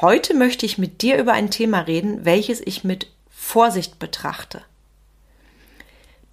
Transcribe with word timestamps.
Heute 0.00 0.32
möchte 0.34 0.64
ich 0.64 0.78
mit 0.78 1.02
dir 1.02 1.18
über 1.18 1.32
ein 1.32 1.50
Thema 1.50 1.80
reden, 1.80 2.24
welches 2.24 2.60
ich 2.60 2.84
mit 2.84 3.08
Vorsicht 3.30 3.98
betrachte. 3.98 4.62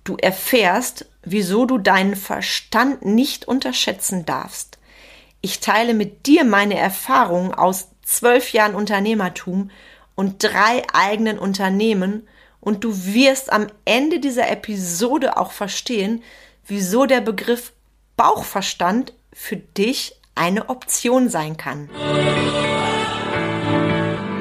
Du 0.03 0.17
erfährst, 0.17 1.07
wieso 1.23 1.65
du 1.65 1.79
deinen 1.79 2.15
Verstand 2.15 3.03
nicht 3.03 3.47
unterschätzen 3.47 4.23
darfst. 4.23 4.77
Ich 5.41 5.61
teile 5.61 5.95
mit 5.95 6.27
dir 6.27 6.43
meine 6.43 6.77
Erfahrungen 6.77 7.55
aus 7.55 7.87
zwölf 8.03 8.53
Jahren 8.53 8.75
Unternehmertum 8.75 9.71
und 10.13 10.43
drei 10.43 10.83
eigenen 10.93 11.39
Unternehmen 11.39 12.27
und 12.61 12.83
du 12.83 12.95
wirst 12.95 13.51
am 13.51 13.65
Ende 13.83 14.19
dieser 14.19 14.47
Episode 14.47 15.37
auch 15.37 15.51
verstehen, 15.51 16.21
wieso 16.67 17.07
der 17.07 17.21
Begriff 17.21 17.73
Bauchverstand 18.15 19.13
für 19.33 19.57
dich 19.57 20.15
eine 20.35 20.69
Option 20.69 21.29
sein 21.29 21.57
kann. 21.57 21.89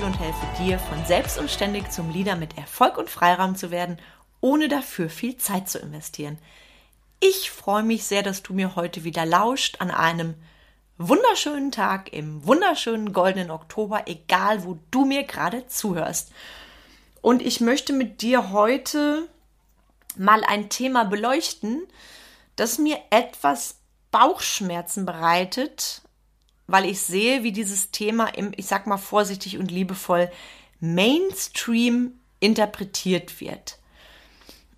Breuer-Menzel 0.00 0.04
und 0.04 0.18
helfe 0.18 0.62
dir, 0.62 0.78
von 0.78 1.04
selbst 1.04 1.38
und 1.38 1.50
ständig 1.50 1.90
zum 1.92 2.10
Leader 2.10 2.36
mit 2.36 2.56
Erfolg 2.56 2.98
und 2.98 3.10
Freiraum 3.10 3.56
zu 3.56 3.70
werden, 3.70 3.98
ohne 4.40 4.68
dafür 4.68 5.10
viel 5.10 5.36
Zeit 5.36 5.68
zu 5.68 5.78
investieren. 5.78 6.38
Ich 7.20 7.50
freue 7.50 7.82
mich 7.82 8.04
sehr, 8.04 8.22
dass 8.22 8.42
du 8.42 8.54
mir 8.54 8.76
heute 8.76 9.04
wieder 9.04 9.26
lauscht 9.26 9.76
an 9.80 9.90
einem 9.90 10.34
wunderschönen 10.96 11.70
Tag 11.70 12.12
im 12.12 12.46
wunderschönen 12.46 13.12
goldenen 13.12 13.50
Oktober, 13.50 14.04
egal 14.06 14.64
wo 14.64 14.78
du 14.90 15.04
mir 15.04 15.24
gerade 15.24 15.66
zuhörst. 15.66 16.32
Und 17.20 17.42
ich 17.42 17.60
möchte 17.60 17.92
mit 17.92 18.22
dir 18.22 18.50
heute 18.50 19.28
mal 20.16 20.42
ein 20.44 20.68
Thema 20.70 21.04
beleuchten, 21.04 21.82
das 22.56 22.78
mir 22.78 22.98
etwas 23.10 23.76
Bauchschmerzen 24.10 25.04
bereitet, 25.04 26.02
weil 26.70 26.84
ich 26.84 27.00
sehe, 27.00 27.42
wie 27.42 27.52
dieses 27.52 27.90
Thema 27.90 28.26
im, 28.26 28.52
ich 28.56 28.66
sag 28.66 28.86
mal 28.86 28.96
vorsichtig 28.96 29.58
und 29.58 29.70
liebevoll, 29.70 30.30
Mainstream 30.78 32.20
interpretiert 32.38 33.40
wird. 33.40 33.78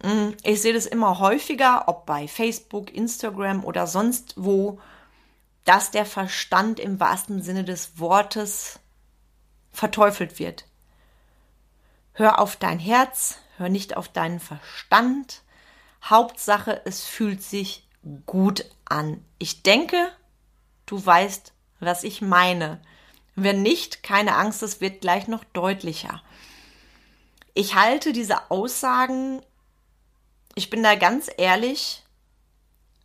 Mm, 0.03 0.31
ich 0.43 0.63
sehe 0.63 0.73
das 0.73 0.87
immer 0.87 1.19
häufiger, 1.19 1.85
ob 1.89 2.07
bei 2.07 2.27
Facebook, 2.29 2.93
Instagram 2.93 3.65
oder 3.65 3.87
sonst 3.87 4.35
wo, 4.37 4.81
dass 5.65 5.91
der 5.91 6.07
Verstand 6.07 6.81
im 6.81 6.99
wahrsten 6.99 7.43
Sinne 7.43 7.65
des 7.65 7.99
Wortes 7.99 8.81
verteufelt 9.71 10.39
wird. 10.39 10.67
Hör 12.15 12.41
auf 12.41 12.57
dein 12.57 12.79
Herz, 12.79 13.39
hör 13.59 13.69
nicht 13.69 13.97
auf 13.97 14.09
deinen 14.09 14.41
Verstand. 14.41 15.43
Hauptsache, 16.03 16.83
es 16.85 17.05
fühlt 17.05 17.43
sich 17.43 17.89
gut 18.27 18.65
an. 18.85 19.25
Ich 19.39 19.63
denke, 19.63 20.09
du 20.87 21.05
weißt, 21.05 21.53
was 21.83 22.05
ich 22.05 22.23
meine. 22.23 22.81
Wenn 23.35 23.63
nicht, 23.63 24.03
keine 24.03 24.37
Angst, 24.37 24.63
es 24.63 24.81
wird 24.81 25.01
gleich 25.01 25.29
noch 25.29 25.45
deutlicher. 25.45 26.23
Ich 27.55 27.75
halte 27.75 28.13
diese 28.13 28.51
Aussagen, 28.51 29.43
ich 30.55 30.71
bin 30.71 30.83
da 30.83 30.95
ganz 30.95 31.31
ehrlich, 31.37 32.03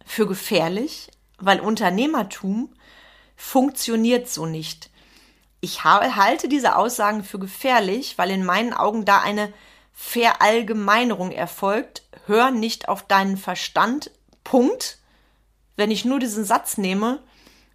für 0.05 0.25
gefährlich, 0.25 1.09
weil 1.37 1.59
Unternehmertum 1.59 2.73
funktioniert 3.35 4.29
so 4.29 4.45
nicht. 4.45 4.89
Ich 5.59 5.83
halte 5.83 6.47
diese 6.47 6.75
Aussagen 6.75 7.23
für 7.23 7.39
gefährlich, 7.39 8.17
weil 8.17 8.31
in 8.31 8.45
meinen 8.45 8.73
Augen 8.73 9.05
da 9.05 9.19
eine 9.19 9.51
Verallgemeinerung 9.91 11.31
erfolgt. 11.31 12.03
Hör 12.25 12.51
nicht 12.51 12.87
auf 12.87 13.03
deinen 13.03 13.37
Verstand. 13.37 14.11
Punkt. 14.43 14.99
Wenn 15.75 15.91
ich 15.91 16.05
nur 16.05 16.19
diesen 16.19 16.45
Satz 16.45 16.77
nehme, 16.77 17.21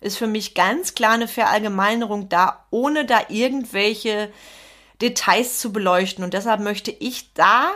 ist 0.03 0.19
für 0.19 0.27
mich 0.27 0.55
ganz 0.55 0.95
klar 0.95 1.13
eine 1.13 1.29
Verallgemeinerung 1.29 2.29
da, 2.29 2.67
ohne 2.71 3.05
da 3.07 3.23
irgendwelche 3.29 4.33
Details 5.01 5.59
zu 5.59 5.73
beleuchten. 5.73 6.25
Und 6.25 6.35
deshalb 6.35 6.61
möchte 6.61 6.91
ich 6.91 7.33
da 7.35 7.73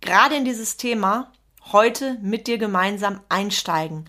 gerade 0.00 0.36
in 0.36 0.44
dieses 0.44 0.76
Thema 0.76 1.32
heute 1.72 2.18
mit 2.22 2.46
dir 2.46 2.58
gemeinsam 2.58 3.20
einsteigen. 3.28 4.08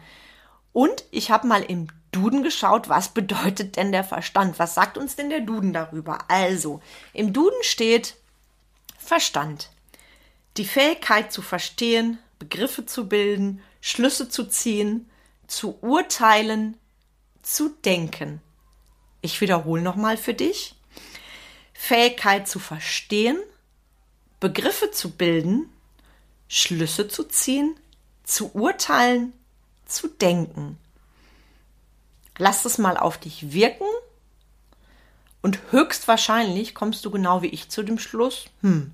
Und 0.73 1.03
ich 1.11 1.31
habe 1.31 1.47
mal 1.47 1.63
im 1.63 1.87
Duden 2.11 2.43
geschaut, 2.43 2.89
was 2.89 3.09
bedeutet 3.13 3.77
denn 3.77 3.91
der 3.91 4.03
Verstand? 4.03 4.59
Was 4.59 4.75
sagt 4.75 4.97
uns 4.97 5.15
denn 5.15 5.29
der 5.29 5.41
Duden 5.41 5.73
darüber? 5.73 6.19
Also, 6.29 6.81
im 7.13 7.33
Duden 7.33 7.61
steht 7.61 8.15
Verstand. 8.97 9.69
Die 10.57 10.65
Fähigkeit 10.65 11.31
zu 11.31 11.41
verstehen, 11.41 12.19
Begriffe 12.39 12.85
zu 12.85 13.07
bilden, 13.07 13.61
Schlüsse 13.81 14.29
zu 14.29 14.45
ziehen, 14.45 15.09
zu 15.47 15.77
urteilen, 15.81 16.77
zu 17.41 17.69
denken. 17.69 18.41
Ich 19.21 19.41
wiederhole 19.41 19.81
nochmal 19.81 20.17
für 20.17 20.33
dich. 20.33 20.75
Fähigkeit 21.73 22.47
zu 22.47 22.59
verstehen, 22.59 23.39
Begriffe 24.39 24.91
zu 24.91 25.11
bilden, 25.11 25.69
Schlüsse 26.47 27.07
zu 27.07 27.23
ziehen, 27.23 27.75
zu 28.23 28.51
urteilen, 28.53 29.33
zu 29.85 30.07
denken. 30.07 30.77
Lass 32.37 32.65
es 32.65 32.77
mal 32.77 32.97
auf 32.97 33.17
dich 33.17 33.51
wirken 33.53 33.87
und 35.41 35.59
höchstwahrscheinlich 35.71 36.75
kommst 36.75 37.05
du 37.05 37.11
genau 37.11 37.41
wie 37.41 37.47
ich 37.47 37.69
zu 37.69 37.83
dem 37.83 37.99
Schluss, 37.99 38.45
hm, 38.61 38.93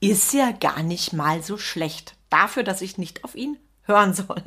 ist 0.00 0.32
ja 0.32 0.52
gar 0.52 0.82
nicht 0.82 1.12
mal 1.12 1.42
so 1.42 1.58
schlecht 1.58 2.14
dafür, 2.30 2.62
dass 2.62 2.82
ich 2.82 2.98
nicht 2.98 3.24
auf 3.24 3.34
ihn 3.34 3.58
hören 3.82 4.14
soll. 4.14 4.42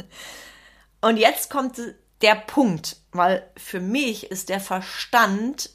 Und 1.02 1.18
jetzt 1.18 1.50
kommt 1.50 1.78
der 2.22 2.36
Punkt, 2.36 2.98
weil 3.12 3.50
für 3.58 3.80
mich 3.80 4.32
ist 4.32 4.50
der 4.50 4.60
Verstand 4.60 5.70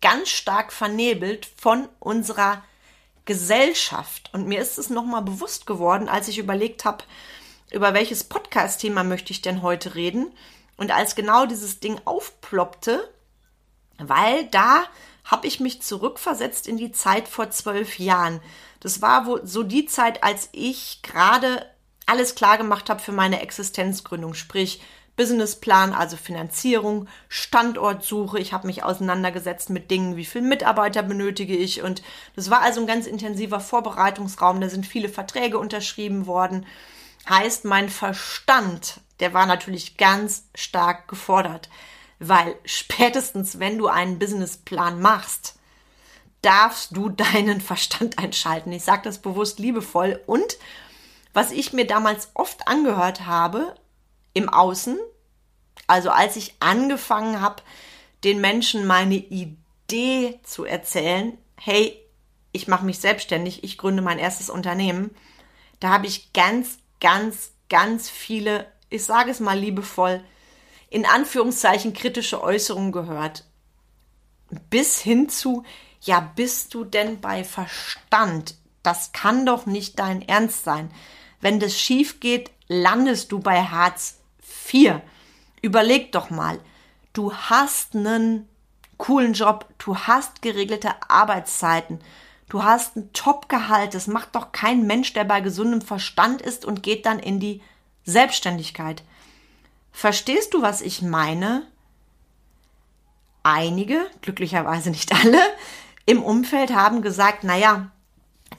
ganz 0.00 0.28
stark 0.28 0.72
vernebelt 0.72 1.48
von 1.56 1.88
unserer 1.98 2.62
Gesellschaft. 3.24 4.30
Und 4.34 4.46
mir 4.46 4.60
ist 4.60 4.78
es 4.78 4.90
nochmal 4.90 5.22
bewusst 5.22 5.66
geworden, 5.66 6.08
als 6.08 6.28
ich 6.28 6.38
überlegt 6.38 6.84
habe, 6.84 7.04
über 7.70 7.94
welches 7.94 8.24
Podcast-Thema 8.24 9.02
möchte 9.02 9.32
ich 9.32 9.40
denn 9.40 9.62
heute 9.62 9.94
reden. 9.94 10.32
Und 10.76 10.90
als 10.90 11.14
genau 11.14 11.46
dieses 11.46 11.80
Ding 11.80 12.00
aufploppte, 12.04 13.08
weil 13.98 14.44
da 14.46 14.84
habe 15.24 15.46
ich 15.46 15.60
mich 15.60 15.80
zurückversetzt 15.80 16.68
in 16.68 16.76
die 16.76 16.92
Zeit 16.92 17.28
vor 17.28 17.50
zwölf 17.50 17.98
Jahren. 17.98 18.40
Das 18.80 19.00
war 19.00 19.26
wo, 19.26 19.38
so 19.42 19.62
die 19.62 19.86
Zeit, 19.86 20.22
als 20.22 20.50
ich 20.52 21.00
gerade 21.02 21.64
alles 22.06 22.34
klar 22.34 22.58
gemacht 22.58 22.90
habe 22.90 23.00
für 23.00 23.12
meine 23.12 23.40
Existenzgründung, 23.40 24.34
sprich 24.34 24.82
Businessplan, 25.16 25.92
also 25.92 26.16
Finanzierung, 26.16 27.08
Standortsuche. 27.28 28.38
Ich 28.38 28.52
habe 28.52 28.66
mich 28.66 28.82
auseinandergesetzt 28.82 29.70
mit 29.70 29.90
Dingen, 29.90 30.16
wie 30.16 30.24
viele 30.24 30.46
Mitarbeiter 30.46 31.02
benötige 31.02 31.56
ich. 31.56 31.82
Und 31.82 32.02
das 32.34 32.50
war 32.50 32.62
also 32.62 32.80
ein 32.80 32.86
ganz 32.86 33.06
intensiver 33.06 33.60
Vorbereitungsraum. 33.60 34.60
Da 34.60 34.68
sind 34.68 34.86
viele 34.86 35.08
Verträge 35.08 35.58
unterschrieben 35.58 36.26
worden. 36.26 36.66
Heißt, 37.28 37.64
mein 37.64 37.88
Verstand, 37.88 39.00
der 39.20 39.32
war 39.32 39.46
natürlich 39.46 39.96
ganz 39.96 40.48
stark 40.54 41.08
gefordert. 41.08 41.68
Weil 42.18 42.56
spätestens, 42.64 43.58
wenn 43.58 43.78
du 43.78 43.86
einen 43.86 44.18
Businessplan 44.18 45.00
machst, 45.00 45.56
darfst 46.42 46.96
du 46.96 47.08
deinen 47.08 47.60
Verstand 47.60 48.18
einschalten. 48.18 48.72
Ich 48.72 48.84
sage 48.84 49.02
das 49.04 49.18
bewusst 49.18 49.58
liebevoll. 49.58 50.20
Und 50.26 50.58
was 51.32 51.52
ich 51.52 51.72
mir 51.72 51.86
damals 51.86 52.30
oft 52.34 52.68
angehört 52.68 53.26
habe, 53.26 53.74
im 54.34 54.48
Außen. 54.48 54.98
Also 55.86 56.10
als 56.10 56.36
ich 56.36 56.54
angefangen 56.60 57.40
habe, 57.40 57.62
den 58.24 58.40
Menschen 58.40 58.86
meine 58.86 59.16
Idee 59.16 60.40
zu 60.42 60.64
erzählen, 60.64 61.36
hey, 61.56 61.98
ich 62.52 62.68
mache 62.68 62.84
mich 62.84 62.98
selbstständig, 62.98 63.64
ich 63.64 63.78
gründe 63.78 64.02
mein 64.02 64.18
erstes 64.18 64.50
Unternehmen, 64.50 65.14
da 65.80 65.88
habe 65.88 66.06
ich 66.06 66.32
ganz, 66.32 66.78
ganz, 67.00 67.52
ganz 67.68 68.08
viele, 68.08 68.66
ich 68.90 69.04
sage 69.04 69.30
es 69.30 69.40
mal 69.40 69.58
liebevoll, 69.58 70.22
in 70.88 71.04
Anführungszeichen 71.04 71.92
kritische 71.92 72.42
Äußerungen 72.42 72.92
gehört. 72.92 73.44
Bis 74.70 75.00
hin 75.00 75.28
zu, 75.28 75.64
ja, 76.00 76.20
bist 76.20 76.74
du 76.74 76.84
denn 76.84 77.20
bei 77.20 77.44
Verstand? 77.44 78.54
Das 78.82 79.12
kann 79.12 79.46
doch 79.46 79.66
nicht 79.66 79.98
dein 79.98 80.22
Ernst 80.22 80.64
sein. 80.64 80.90
Wenn 81.40 81.58
das 81.58 81.78
schief 81.78 82.20
geht, 82.20 82.50
landest 82.68 83.32
du 83.32 83.40
bei 83.40 83.64
Hartz 83.64 84.18
Vier. 84.64 85.02
Überleg 85.60 86.10
doch 86.12 86.30
mal, 86.30 86.58
du 87.12 87.34
hast 87.34 87.94
einen 87.94 88.48
coolen 88.96 89.34
Job, 89.34 89.68
du 89.76 89.94
hast 89.94 90.40
geregelte 90.40 90.94
Arbeitszeiten, 91.10 92.00
du 92.48 92.64
hast 92.64 92.96
ein 92.96 93.12
Top-Gehalt. 93.12 93.92
Das 93.92 94.06
macht 94.06 94.34
doch 94.34 94.52
kein 94.52 94.86
Mensch, 94.86 95.12
der 95.12 95.24
bei 95.24 95.42
gesundem 95.42 95.82
Verstand 95.82 96.40
ist 96.40 96.64
und 96.64 96.82
geht 96.82 97.04
dann 97.04 97.18
in 97.18 97.40
die 97.40 97.60
Selbstständigkeit. 98.06 99.02
Verstehst 99.92 100.54
du, 100.54 100.62
was 100.62 100.80
ich 100.80 101.02
meine? 101.02 101.66
Einige, 103.42 104.06
glücklicherweise 104.22 104.88
nicht 104.88 105.12
alle, 105.12 105.42
im 106.06 106.22
Umfeld 106.22 106.74
haben 106.74 107.02
gesagt, 107.02 107.44
naja, 107.44 107.90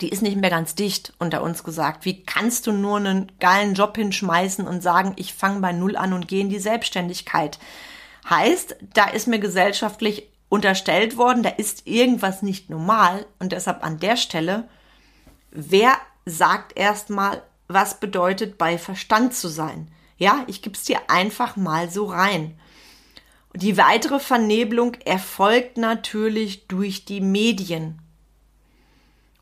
die 0.02 0.10
ist 0.10 0.22
nicht 0.22 0.38
mehr 0.38 0.50
ganz 0.50 0.76
dicht 0.76 1.14
unter 1.20 1.42
uns 1.42 1.64
gesagt. 1.64 2.06
Wie 2.06 2.24
kannst 2.24 2.68
du 2.68 2.72
nur 2.72 2.98
einen 2.98 3.32
geilen 3.40 3.74
Job 3.74 3.96
hinschmeißen 3.96 4.68
und 4.68 4.82
sagen, 4.82 5.14
ich 5.16 5.34
fange 5.34 5.60
bei 5.60 5.72
Null 5.72 5.96
an 5.96 6.14
und 6.14 6.28
gehe 6.28 6.42
in 6.42 6.50
die 6.50 6.60
Selbstständigkeit? 6.60 7.60
Heißt, 8.30 8.76
da 8.94 9.06
ist 9.06 9.28
mir 9.28 9.40
gesellschaftlich 9.40 10.30
unterstellt 10.50 11.18
worden, 11.18 11.44
da 11.44 11.50
ist 11.50 11.88
irgendwas 11.88 12.42
nicht 12.42 12.70
normal 12.70 13.26
und 13.40 13.52
deshalb 13.52 13.84
an 13.84 14.00
der 14.00 14.16
Stelle, 14.16 14.68
wer 15.52 15.94
sagt 16.26 16.78
erstmal, 16.78 17.42
was 17.68 18.00
bedeutet 18.00 18.58
bei 18.58 18.78
Verstand 18.78 19.34
zu 19.34 19.48
sein? 19.48 19.88
Ja, 20.18 20.44
ich 20.48 20.62
gebe 20.62 20.76
es 20.76 20.84
dir 20.84 21.00
einfach 21.08 21.56
mal 21.56 21.90
so 21.90 22.06
rein. 22.06 22.58
Die 23.54 23.78
weitere 23.78 24.20
Vernebelung 24.20 24.96
erfolgt 25.06 25.78
natürlich 25.78 26.68
durch 26.68 27.06
die 27.06 27.22
Medien 27.22 28.02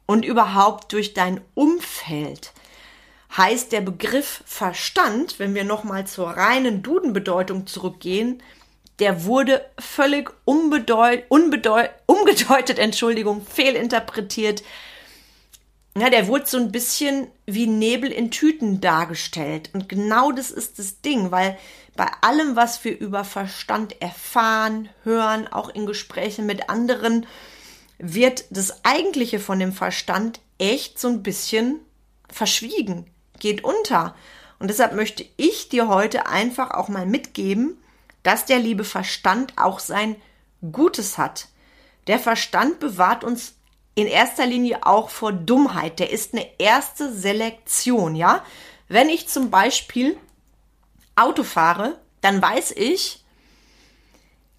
und 0.05 0.25
überhaupt 0.25 0.94
durch 0.94 1.13
dein 1.13 1.41
Umfeld. 1.53 2.51
Heißt 3.35 3.71
der 3.71 3.81
Begriff 3.81 4.44
Verstand, 4.45 5.39
wenn 5.39 5.55
wir 5.55 5.63
nochmal 5.63 6.05
zur 6.05 6.29
reinen 6.29 6.83
Dudenbedeutung 6.83 7.65
zurückgehen, 7.65 8.44
der 9.00 9.25
wurde 9.25 9.65
völlig 9.79 10.29
unbedeut, 10.45 11.23
unbedeut, 11.29 11.89
umgedeutet, 12.05 12.77
Entschuldigung, 12.79 13.45
fehlinterpretiert. 13.45 14.63
Ja, 15.97 16.09
der 16.09 16.27
wurde 16.27 16.45
so 16.47 16.57
ein 16.57 16.71
bisschen 16.71 17.27
wie 17.45 17.67
Nebel 17.67 18.11
in 18.11 18.31
Tüten 18.31 18.81
dargestellt. 18.81 19.69
Und 19.73 19.89
genau 19.89 20.31
das 20.31 20.49
ist 20.49 20.79
das 20.79 21.01
Ding, 21.01 21.31
weil 21.31 21.57
bei 21.95 22.07
allem, 22.21 22.56
was 22.56 22.83
wir 22.83 22.97
über 22.97 23.23
Verstand 23.23 24.01
erfahren, 24.01 24.89
hören, 25.03 25.47
auch 25.47 25.69
in 25.69 25.85
Gesprächen 25.85 26.45
mit 26.45 26.69
anderen, 26.69 27.27
wird 28.03 28.45
das 28.50 28.83
Eigentliche 28.83 29.39
von 29.39 29.59
dem 29.59 29.71
Verstand 29.71 30.41
echt 30.57 31.00
so 31.00 31.07
ein 31.07 31.23
bisschen 31.23 31.79
verschwiegen, 32.29 33.09
geht 33.39 33.63
unter. 33.63 34.13
Und 34.59 34.67
deshalb 34.67 34.94
möchte 34.94 35.25
ich 35.38 35.69
dir 35.69 35.88
heute 35.88 36.27
einfach 36.27 36.71
auch 36.71 36.89
mal 36.89 37.05
mitgeben, 37.05 37.77
dass 38.21 38.45
der 38.45 38.59
liebe 38.59 38.83
Verstand 38.83 39.53
auch 39.57 39.79
sein 39.79 40.17
Gutes 40.71 41.17
hat. 41.17 41.47
Der 42.07 42.19
Verstand 42.19 42.79
bewahrt 42.79 43.23
uns 43.23 43.55
in 43.95 44.07
erster 44.07 44.45
Linie 44.45 44.85
auch 44.85 45.09
vor 45.09 45.31
Dummheit. 45.31 45.99
Der 45.99 46.09
ist 46.09 46.33
eine 46.33 46.47
erste 46.59 47.13
Selektion, 47.13 48.15
ja. 48.15 48.44
Wenn 48.89 49.07
ich 49.07 49.29
zum 49.29 49.49
Beispiel 49.49 50.17
Auto 51.15 51.44
fahre, 51.44 51.99
dann 52.19 52.41
weiß 52.41 52.71
ich, 52.71 53.23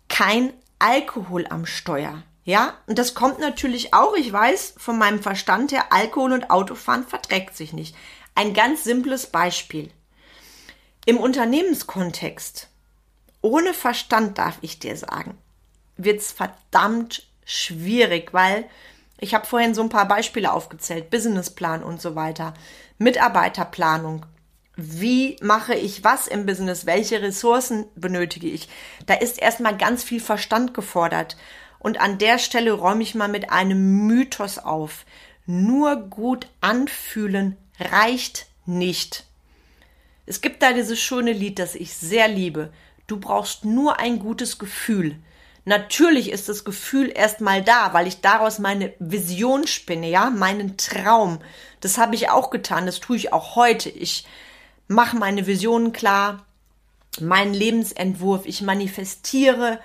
kein 0.08 0.54
Alkohol 0.78 1.46
am 1.48 1.66
Steuer. 1.66 2.22
Ja, 2.44 2.74
und 2.86 2.98
das 2.98 3.14
kommt 3.14 3.38
natürlich 3.38 3.94
auch, 3.94 4.14
ich 4.14 4.30
weiß 4.30 4.74
von 4.76 4.98
meinem 4.98 5.22
Verstand 5.22 5.72
her, 5.72 5.86
Alkohol 5.90 6.32
und 6.32 6.50
Autofahren 6.50 7.06
verträgt 7.06 7.56
sich 7.56 7.72
nicht. 7.72 7.96
Ein 8.34 8.52
ganz 8.52 8.84
simples 8.84 9.26
Beispiel. 9.26 9.90
Im 11.06 11.18
Unternehmenskontext, 11.18 12.68
ohne 13.40 13.72
Verstand 13.72 14.38
darf 14.38 14.58
ich 14.60 14.78
dir 14.78 14.96
sagen, 14.96 15.38
wird's 15.96 16.32
verdammt 16.32 17.26
schwierig, 17.44 18.32
weil 18.32 18.68
ich 19.18 19.34
habe 19.34 19.46
vorhin 19.46 19.74
so 19.74 19.82
ein 19.82 19.88
paar 19.88 20.08
Beispiele 20.08 20.52
aufgezählt, 20.52 21.10
Businessplan 21.10 21.82
und 21.82 22.00
so 22.00 22.14
weiter, 22.14 22.54
Mitarbeiterplanung, 22.98 24.26
wie 24.76 25.36
mache 25.40 25.74
ich 25.74 26.02
was 26.04 26.26
im 26.26 26.46
Business, 26.46 26.84
welche 26.84 27.22
Ressourcen 27.22 27.86
benötige 27.94 28.48
ich. 28.48 28.68
Da 29.06 29.14
ist 29.14 29.40
erstmal 29.40 29.76
ganz 29.76 30.02
viel 30.02 30.20
Verstand 30.20 30.74
gefordert. 30.74 31.36
Und 31.84 32.00
an 32.00 32.16
der 32.16 32.38
Stelle 32.38 32.72
räume 32.72 33.02
ich 33.02 33.14
mal 33.14 33.28
mit 33.28 33.50
einem 33.50 34.06
Mythos 34.06 34.56
auf. 34.58 35.04
Nur 35.44 35.96
gut 35.96 36.46
anfühlen 36.62 37.58
reicht 37.78 38.46
nicht. 38.64 39.24
Es 40.24 40.40
gibt 40.40 40.62
da 40.62 40.72
dieses 40.72 40.98
schöne 40.98 41.34
Lied, 41.34 41.58
das 41.58 41.74
ich 41.74 41.92
sehr 41.92 42.26
liebe. 42.26 42.72
Du 43.06 43.20
brauchst 43.20 43.66
nur 43.66 43.98
ein 43.98 44.18
gutes 44.18 44.58
Gefühl. 44.58 45.18
Natürlich 45.66 46.30
ist 46.30 46.48
das 46.48 46.64
Gefühl 46.64 47.12
erstmal 47.14 47.62
da, 47.62 47.92
weil 47.92 48.06
ich 48.06 48.22
daraus 48.22 48.58
meine 48.58 48.94
Vision 48.98 49.66
spinne, 49.66 50.08
ja, 50.08 50.30
meinen 50.30 50.78
Traum. 50.78 51.40
Das 51.82 51.98
habe 51.98 52.14
ich 52.14 52.30
auch 52.30 52.48
getan, 52.48 52.86
das 52.86 52.98
tue 52.98 53.16
ich 53.16 53.34
auch 53.34 53.56
heute. 53.56 53.90
Ich 53.90 54.26
mache 54.88 55.18
meine 55.18 55.46
Visionen 55.46 55.92
klar, 55.92 56.46
meinen 57.20 57.52
Lebensentwurf, 57.52 58.46
ich 58.46 58.62
manifestiere. 58.62 59.80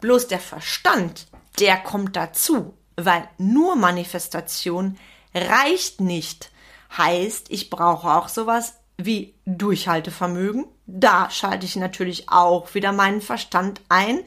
Bloß 0.00 0.26
der 0.26 0.40
Verstand, 0.40 1.28
der 1.58 1.76
kommt 1.76 2.16
dazu, 2.16 2.74
weil 2.96 3.28
nur 3.38 3.76
Manifestation 3.76 4.98
reicht 5.34 6.00
nicht. 6.00 6.50
Heißt, 6.96 7.46
ich 7.50 7.70
brauche 7.70 8.08
auch 8.08 8.28
sowas 8.28 8.74
wie 8.96 9.34
Durchhaltevermögen. 9.46 10.66
Da 10.86 11.30
schalte 11.30 11.66
ich 11.66 11.76
natürlich 11.76 12.28
auch 12.28 12.74
wieder 12.74 12.92
meinen 12.92 13.20
Verstand 13.20 13.80
ein. 13.88 14.20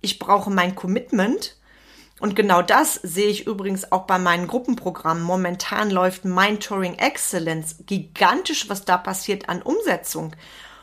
Ich 0.00 0.18
brauche 0.18 0.50
mein 0.50 0.74
Commitment. 0.74 1.56
Und 2.20 2.36
genau 2.36 2.62
das 2.62 2.94
sehe 2.94 3.26
ich 3.26 3.48
übrigens 3.48 3.90
auch 3.90 4.02
bei 4.02 4.18
meinen 4.18 4.46
Gruppenprogrammen. 4.46 5.24
Momentan 5.24 5.90
läuft 5.90 6.24
Mentoring 6.24 6.94
Excellence 6.94 7.78
gigantisch, 7.86 8.68
was 8.68 8.84
da 8.84 8.96
passiert 8.96 9.48
an 9.48 9.60
Umsetzung. 9.60 10.32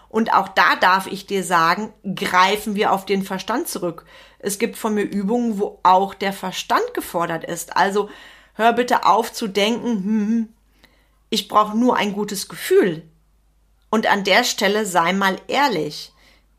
Und 0.09 0.33
auch 0.33 0.47
da 0.50 0.75
darf 0.75 1.07
ich 1.07 1.27
dir 1.27 1.44
sagen, 1.44 1.94
greifen 2.15 2.75
wir 2.75 2.91
auf 2.91 3.06
den 3.06 3.23
Verstand 3.23 3.67
zurück. 3.67 4.06
Es 4.39 4.57
gibt 4.57 4.77
von 4.77 4.95
mir 4.95 5.03
Übungen, 5.03 5.59
wo 5.59 5.79
auch 5.83 6.13
der 6.13 6.33
Verstand 6.33 6.94
gefordert 6.94 7.44
ist. 7.44 7.77
Also 7.77 8.09
hör 8.56 8.73
bitte 8.73 9.06
auf 9.06 9.31
zu 9.31 9.47
denken, 9.47 10.03
hm, 10.03 10.27
hm 10.27 10.50
ich 11.29 11.47
brauche 11.47 11.77
nur 11.77 11.95
ein 11.95 12.13
gutes 12.13 12.50
Gefühl. 12.50 13.03
Und 13.91 14.07
an 14.07 14.23
der 14.23 14.44
Stelle 14.44 14.85
sei 14.85 15.13
mal 15.13 15.38
ehrlich. 15.47 16.12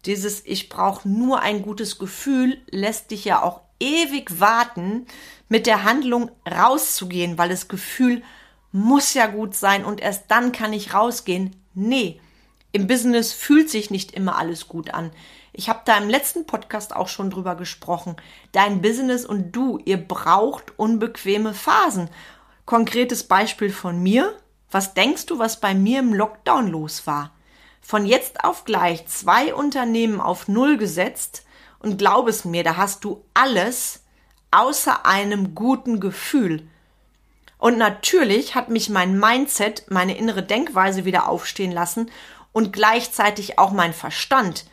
Dieses 0.07 0.45
Ich 0.47 0.69
brauche 0.69 1.09
nur 1.09 1.41
ein 1.41 1.63
gutes 1.63 1.99
Gefühl 1.99 2.59
lässt 2.71 3.11
dich 3.11 3.25
ja 3.25 3.43
auch 3.43 3.61
ewig 3.81 4.41
warten, 4.41 5.07
mit 5.49 5.67
der 5.67 5.85
Handlung 5.85 6.31
rauszugehen, 6.49 7.37
weil 7.37 7.49
das 7.49 7.69
Gefühl 7.69 8.23
muss 8.73 9.15
ja 9.15 9.27
gut 9.27 9.55
sein 9.55 9.85
und 9.85 10.01
erst 10.01 10.31
dann 10.31 10.53
kann 10.53 10.73
ich 10.73 10.95
rausgehen. 10.95 11.57
Nee, 11.75 12.21
im 12.73 12.87
Business 12.87 13.33
fühlt 13.33 13.69
sich 13.69 13.91
nicht 13.91 14.13
immer 14.13 14.37
alles 14.39 14.69
gut 14.69 14.95
an. 14.95 15.11
Ich 15.53 15.69
habe 15.69 15.81
da 15.85 15.97
im 15.99 16.09
letzten 16.09 16.47
Podcast 16.47 16.95
auch 16.95 17.09
schon 17.09 17.31
drüber 17.31 17.57
gesprochen. 17.57 18.17
Dein 18.53 18.81
Business 18.81 19.27
und 19.27 19.53
du, 19.53 19.79
ihr 19.85 19.97
braucht 19.97 20.79
unbequeme 20.79 21.55
Phasen. 21.55 22.09
Konkretes 22.67 23.25
Beispiel 23.25 23.71
von 23.71 24.01
mir. 24.01 24.37
Was 24.71 24.95
denkst 24.95 25.27
du, 25.27 25.39
was 25.39 25.59
bei 25.59 25.75
mir 25.75 25.99
im 25.99 26.15
Lockdown 26.15 26.69
los 26.69 27.07
war? 27.07 27.33
Von 27.81 28.07
jetzt 28.07 28.45
auf 28.45 28.65
gleich 28.65 29.07
zwei 29.09 29.53
Unternehmen 29.53 30.21
auf 30.21 30.47
Null 30.47 30.77
gesetzt 30.77 31.45
und 31.81 31.99
glaub 31.99 32.29
es 32.29 32.45
mir, 32.45 32.63
da 32.63 32.77
hast 32.77 33.03
du 33.03 33.25
alles 33.35 34.05
außer 34.53 35.07
einem 35.07 35.57
guten 35.57 35.99
Gefühl. 35.99 36.69
Und 37.59 37.77
natürlich 37.77 38.55
hat 38.55 38.69
mich 38.69 38.89
mein 38.89 39.19
Mindset, 39.19 39.91
meine 39.91 40.17
innere 40.17 40.43
Denkweise 40.43 41.05
wieder 41.05 41.29
aufstehen 41.29 41.73
lassen 41.73 42.11
und 42.53 42.73
gleichzeitig 42.73 43.59
auch 43.59 43.71
mein 43.73 43.93
Verstand. 43.93 44.65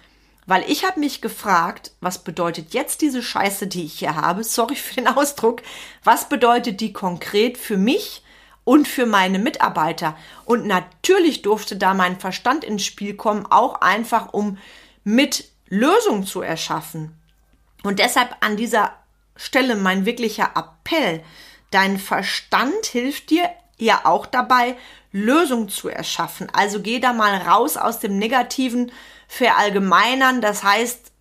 Weil 0.46 0.64
ich 0.70 0.86
habe 0.86 1.02
mich 1.02 1.22
gefragt, 1.22 1.92
was 2.00 2.24
bedeutet 2.24 2.74
jetzt 2.74 3.02
diese 3.02 3.22
Scheiße, 3.22 3.68
die 3.68 3.84
ich 3.84 4.00
hier 4.00 4.16
habe? 4.16 4.44
Sorry 4.44 4.76
für 4.76 4.96
den 4.96 5.08
Ausdruck. 5.08 5.62
Was 6.04 6.30
bedeutet 6.30 6.80
die 6.80 6.94
konkret 6.94 7.58
für 7.58 7.78
mich 7.78 8.24
und 8.64 8.88
für 8.88 9.06
meine 9.06 9.40
Mitarbeiter? 9.40 10.18
Und 10.46 10.66
natürlich 10.66 11.42
durfte 11.42 11.76
da 11.76 11.94
mein 11.94 12.20
Verstand 12.20 12.64
ins 12.64 12.86
Spiel 12.86 13.16
kommen, 13.16 13.46
auch 13.46 13.82
einfach 13.82 14.32
um 14.32 14.58
mit 15.04 15.52
Lösungen 15.68 16.26
zu 16.26 16.42
erschaffen. 16.42 17.14
Und 17.84 18.00
deshalb 18.00 18.36
an 18.40 18.56
dieser 18.56 18.94
Stelle 19.36 19.76
mein 19.76 20.06
wirklicher 20.06 20.52
Appell. 20.56 21.24
Dein 21.72 21.98
Verstand 21.98 22.86
hilft 22.86 23.30
dir 23.30 23.50
ja 23.78 24.02
auch 24.06 24.26
dabei, 24.26 24.76
Lösungen 25.12 25.70
zu 25.70 25.90
erschaffen. 25.90 26.48
Also 26.54 26.82
geh 26.82 27.00
da 27.00 27.14
mal 27.14 27.36
raus 27.38 27.78
aus 27.78 28.00
dem 28.00 28.18
Negativen 28.18 28.92
verallgemeinern. 29.28 30.42
Das 30.42 30.64
heißt, 30.64 31.12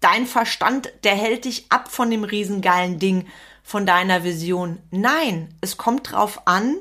dein 0.00 0.26
Verstand, 0.26 0.92
der 1.04 1.14
hält 1.14 1.44
dich 1.44 1.66
ab 1.70 1.90
von 1.90 2.10
dem 2.10 2.24
riesengeilen 2.24 2.98
Ding, 2.98 3.26
von 3.62 3.86
deiner 3.86 4.24
Vision. 4.24 4.78
Nein, 4.90 5.54
es 5.60 5.76
kommt 5.76 6.12
drauf 6.12 6.46
an, 6.46 6.76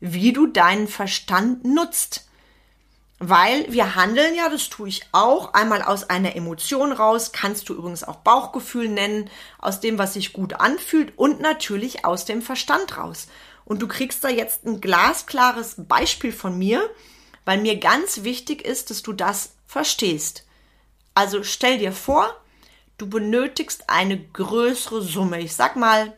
wie 0.00 0.32
du 0.32 0.46
deinen 0.46 0.88
Verstand 0.88 1.64
nutzt. 1.64 2.26
Weil 3.18 3.72
wir 3.72 3.94
handeln 3.94 4.34
ja, 4.34 4.50
das 4.50 4.68
tue 4.68 4.88
ich 4.88 5.06
auch, 5.12 5.54
einmal 5.54 5.80
aus 5.80 6.10
einer 6.10 6.36
Emotion 6.36 6.92
raus, 6.92 7.32
kannst 7.32 7.68
du 7.68 7.74
übrigens 7.74 8.04
auch 8.04 8.16
Bauchgefühl 8.16 8.88
nennen, 8.88 9.30
aus 9.58 9.80
dem, 9.80 9.96
was 9.96 10.14
sich 10.14 10.34
gut 10.34 10.54
anfühlt 10.54 11.16
und 11.16 11.40
natürlich 11.40 12.04
aus 12.04 12.26
dem 12.26 12.42
Verstand 12.42 12.98
raus. 12.98 13.28
Und 13.66 13.82
du 13.82 13.88
kriegst 13.88 14.24
da 14.24 14.28
jetzt 14.28 14.64
ein 14.64 14.80
glasklares 14.80 15.74
Beispiel 15.76 16.32
von 16.32 16.56
mir, 16.56 16.88
weil 17.44 17.60
mir 17.60 17.78
ganz 17.78 18.22
wichtig 18.22 18.62
ist, 18.64 18.88
dass 18.88 19.02
du 19.02 19.12
das 19.12 19.56
verstehst. 19.66 20.46
Also 21.14 21.42
stell 21.42 21.78
dir 21.78 21.92
vor, 21.92 22.34
du 22.96 23.08
benötigst 23.08 23.90
eine 23.90 24.18
größere 24.18 25.02
Summe. 25.02 25.40
Ich 25.40 25.54
sag 25.54 25.76
mal, 25.76 26.16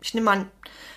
ich 0.00 0.12
nehme 0.12 0.24
mal 0.26 0.36
ein 0.38 0.50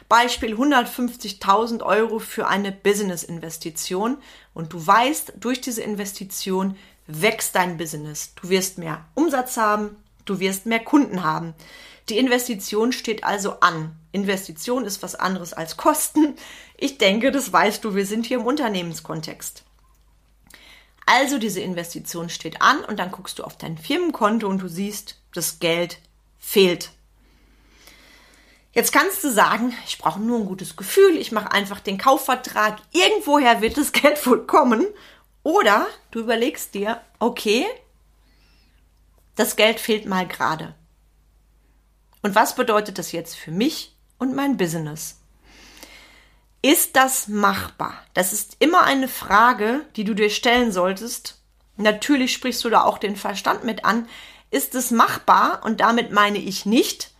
Beispiel 0.09 0.55
150.000 0.55 1.83
Euro 1.83 2.19
für 2.19 2.47
eine 2.47 2.71
Business-Investition 2.71 4.17
und 4.53 4.73
du 4.73 4.85
weißt, 4.85 5.33
durch 5.39 5.61
diese 5.61 5.83
Investition 5.83 6.77
wächst 7.07 7.55
dein 7.55 7.77
Business. 7.77 8.33
Du 8.35 8.49
wirst 8.49 8.77
mehr 8.77 9.05
Umsatz 9.15 9.55
haben, 9.57 9.95
du 10.25 10.39
wirst 10.39 10.65
mehr 10.65 10.83
Kunden 10.83 11.23
haben. 11.23 11.53
Die 12.09 12.17
Investition 12.17 12.91
steht 12.91 13.23
also 13.23 13.59
an. 13.59 13.95
Investition 14.11 14.85
ist 14.85 15.01
was 15.03 15.15
anderes 15.15 15.53
als 15.53 15.77
Kosten. 15.77 16.35
Ich 16.77 16.97
denke, 16.97 17.31
das 17.31 17.53
weißt 17.53 17.83
du, 17.83 17.95
wir 17.95 18.05
sind 18.05 18.25
hier 18.25 18.39
im 18.39 18.45
Unternehmenskontext. 18.45 19.63
Also 21.05 21.39
diese 21.39 21.61
Investition 21.61 22.29
steht 22.29 22.61
an 22.61 22.83
und 22.85 22.97
dann 22.97 23.11
guckst 23.11 23.39
du 23.39 23.43
auf 23.43 23.57
dein 23.57 23.77
Firmenkonto 23.77 24.47
und 24.47 24.61
du 24.61 24.67
siehst, 24.67 25.17
das 25.33 25.59
Geld 25.59 25.99
fehlt. 26.39 26.91
Jetzt 28.73 28.93
kannst 28.93 29.23
du 29.23 29.29
sagen, 29.29 29.73
ich 29.85 29.97
brauche 29.97 30.21
nur 30.21 30.39
ein 30.39 30.45
gutes 30.45 30.77
Gefühl, 30.77 31.17
ich 31.17 31.33
mache 31.33 31.51
einfach 31.51 31.81
den 31.81 31.97
Kaufvertrag, 31.97 32.79
irgendwoher 32.91 33.61
wird 33.61 33.77
das 33.77 33.91
Geld 33.91 34.25
wohl 34.25 34.45
kommen. 34.45 34.87
Oder 35.43 35.87
du 36.11 36.19
überlegst 36.19 36.73
dir, 36.73 37.01
okay, 37.19 37.65
das 39.35 39.55
Geld 39.55 39.79
fehlt 39.79 40.05
mal 40.05 40.27
gerade. 40.27 40.75
Und 42.21 42.35
was 42.35 42.55
bedeutet 42.55 42.97
das 42.97 43.11
jetzt 43.11 43.35
für 43.35 43.51
mich 43.51 43.95
und 44.17 44.35
mein 44.35 44.57
Business? 44.57 45.19
Ist 46.61 46.95
das 46.95 47.27
machbar? 47.27 47.93
Das 48.13 48.33
ist 48.33 48.57
immer 48.59 48.83
eine 48.83 49.07
Frage, 49.07 49.81
die 49.95 50.03
du 50.03 50.13
dir 50.13 50.29
stellen 50.29 50.71
solltest. 50.71 51.41
Natürlich 51.77 52.33
sprichst 52.33 52.63
du 52.63 52.69
da 52.69 52.83
auch 52.83 52.99
den 52.99 53.15
Verstand 53.15 53.63
mit 53.63 53.83
an. 53.83 54.07
Ist 54.51 54.75
es 54.75 54.91
machbar? 54.91 55.61
Und 55.63 55.79
damit 55.79 56.11
meine 56.11 56.37
ich 56.37 56.67
nicht, 56.67 57.11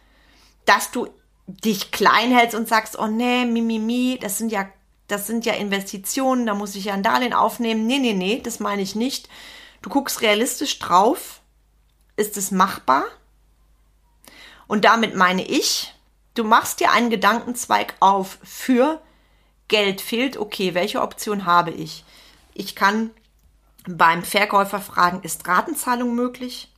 dass 0.65 0.91
du 0.91 1.07
dich 1.47 1.91
klein 1.91 2.31
hältst 2.31 2.55
und 2.55 2.67
sagst, 2.67 2.99
oh 2.99 3.07
nee, 3.07 3.45
mimimi, 3.45 3.79
mi, 3.79 4.13
mi, 4.13 4.19
das 4.19 4.37
sind 4.37 4.51
ja, 4.51 4.69
das 5.07 5.25
sind 5.25 5.45
ja 5.45 5.53
Investitionen, 5.53 6.45
da 6.45 6.53
muss 6.53 6.75
ich 6.75 6.85
ja 6.85 6.93
ein 6.93 7.03
Darlehen 7.03 7.33
aufnehmen. 7.33 7.87
Nee, 7.87 7.97
nee, 7.97 8.13
nee, 8.13 8.41
das 8.41 8.59
meine 8.59 8.83
ich 8.83 8.95
nicht. 8.95 9.27
Du 9.81 9.89
guckst 9.89 10.21
realistisch 10.21 10.77
drauf. 10.77 11.41
Ist 12.15 12.37
es 12.37 12.51
machbar? 12.51 13.05
Und 14.71 14.85
damit 14.85 15.17
meine 15.17 15.45
ich, 15.45 15.93
du 16.33 16.45
machst 16.45 16.79
dir 16.79 16.91
einen 16.91 17.09
Gedankenzweig 17.09 17.93
auf 17.99 18.37
für 18.41 19.01
Geld 19.67 19.99
fehlt, 19.99 20.37
okay, 20.37 20.73
welche 20.73 21.01
Option 21.01 21.45
habe 21.45 21.71
ich? 21.71 22.05
Ich 22.53 22.73
kann 22.73 23.09
beim 23.85 24.23
Verkäufer 24.23 24.79
fragen, 24.79 25.23
ist 25.23 25.45
Ratenzahlung 25.45 26.15
möglich? 26.15 26.71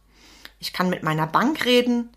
Ich 0.57 0.73
kann 0.73 0.89
mit 0.89 1.03
meiner 1.03 1.27
Bank 1.27 1.65
reden. 1.65 2.09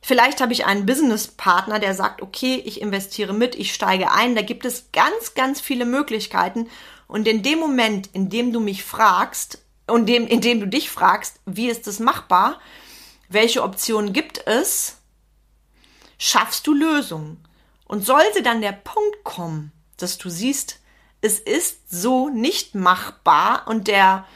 Vielleicht 0.00 0.40
habe 0.40 0.52
ich 0.52 0.64
einen 0.64 0.86
Businesspartner, 0.86 1.80
der 1.80 1.94
sagt, 1.94 2.22
okay, 2.22 2.62
ich 2.64 2.80
investiere 2.80 3.32
mit, 3.32 3.56
ich 3.56 3.74
steige 3.74 4.12
ein. 4.12 4.36
Da 4.36 4.42
gibt 4.42 4.64
es 4.64 4.92
ganz, 4.92 5.34
ganz 5.34 5.60
viele 5.60 5.86
Möglichkeiten. 5.86 6.70
Und 7.08 7.26
in 7.26 7.42
dem 7.42 7.58
Moment, 7.58 8.10
in 8.12 8.30
dem 8.30 8.52
du 8.52 8.60
mich 8.60 8.84
fragst, 8.84 9.58
und 9.88 10.06
dem, 10.06 10.28
in 10.28 10.40
dem 10.40 10.60
du 10.60 10.68
dich 10.68 10.88
fragst, 10.88 11.40
wie 11.46 11.68
ist 11.68 11.88
das 11.88 11.98
machbar? 11.98 12.60
Welche 13.28 13.64
Optionen 13.64 14.12
gibt 14.12 14.46
es? 14.46 14.99
Schaffst 16.22 16.66
du 16.66 16.74
Lösungen? 16.74 17.42
Und 17.86 18.04
sollte 18.04 18.42
dann 18.42 18.60
der 18.60 18.72
Punkt 18.72 19.24
kommen, 19.24 19.72
dass 19.96 20.18
du 20.18 20.28
siehst, 20.28 20.78
es 21.22 21.40
ist 21.40 21.90
so 21.90 22.28
nicht 22.28 22.74
machbar 22.74 23.66
und 23.66 23.88
der 23.88 24.26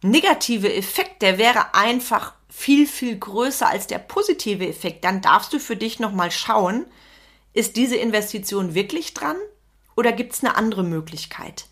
negative 0.00 0.72
Effekt, 0.72 1.22
der 1.22 1.36
wäre 1.36 1.74
einfach 1.74 2.34
viel, 2.48 2.86
viel 2.86 3.18
größer 3.18 3.68
als 3.68 3.88
der 3.88 3.98
positive 3.98 4.66
Effekt. 4.66 5.04
Dann 5.04 5.20
darfst 5.20 5.52
du 5.52 5.58
für 5.58 5.76
dich 5.76 5.98
nochmal 5.98 6.30
schauen, 6.30 6.86
ist 7.52 7.74
diese 7.74 7.96
Investition 7.96 8.74
wirklich 8.74 9.12
dran 9.12 9.36
oder 9.96 10.12
gibt 10.12 10.34
es 10.34 10.44
eine 10.44 10.54
andere 10.54 10.84
Möglichkeit? 10.84 11.66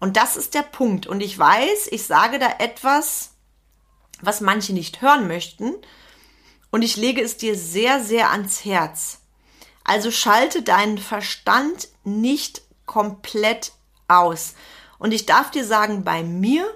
Und 0.00 0.16
das 0.16 0.38
ist 0.38 0.54
der 0.54 0.62
Punkt. 0.62 1.06
Und 1.06 1.20
ich 1.20 1.38
weiß, 1.38 1.88
ich 1.90 2.04
sage 2.04 2.38
da 2.38 2.48
etwas, 2.60 3.34
was 4.22 4.40
manche 4.40 4.72
nicht 4.72 5.02
hören 5.02 5.28
möchten. 5.28 5.74
Und 6.76 6.82
ich 6.82 6.98
lege 6.98 7.22
es 7.22 7.38
dir 7.38 7.56
sehr, 7.56 8.04
sehr 8.04 8.32
ans 8.32 8.66
Herz. 8.66 9.22
Also 9.82 10.10
schalte 10.10 10.60
deinen 10.60 10.98
Verstand 10.98 11.88
nicht 12.04 12.60
komplett 12.84 13.72
aus. 14.08 14.52
Und 14.98 15.14
ich 15.14 15.24
darf 15.24 15.50
dir 15.50 15.64
sagen, 15.64 16.04
bei 16.04 16.22
mir, 16.22 16.66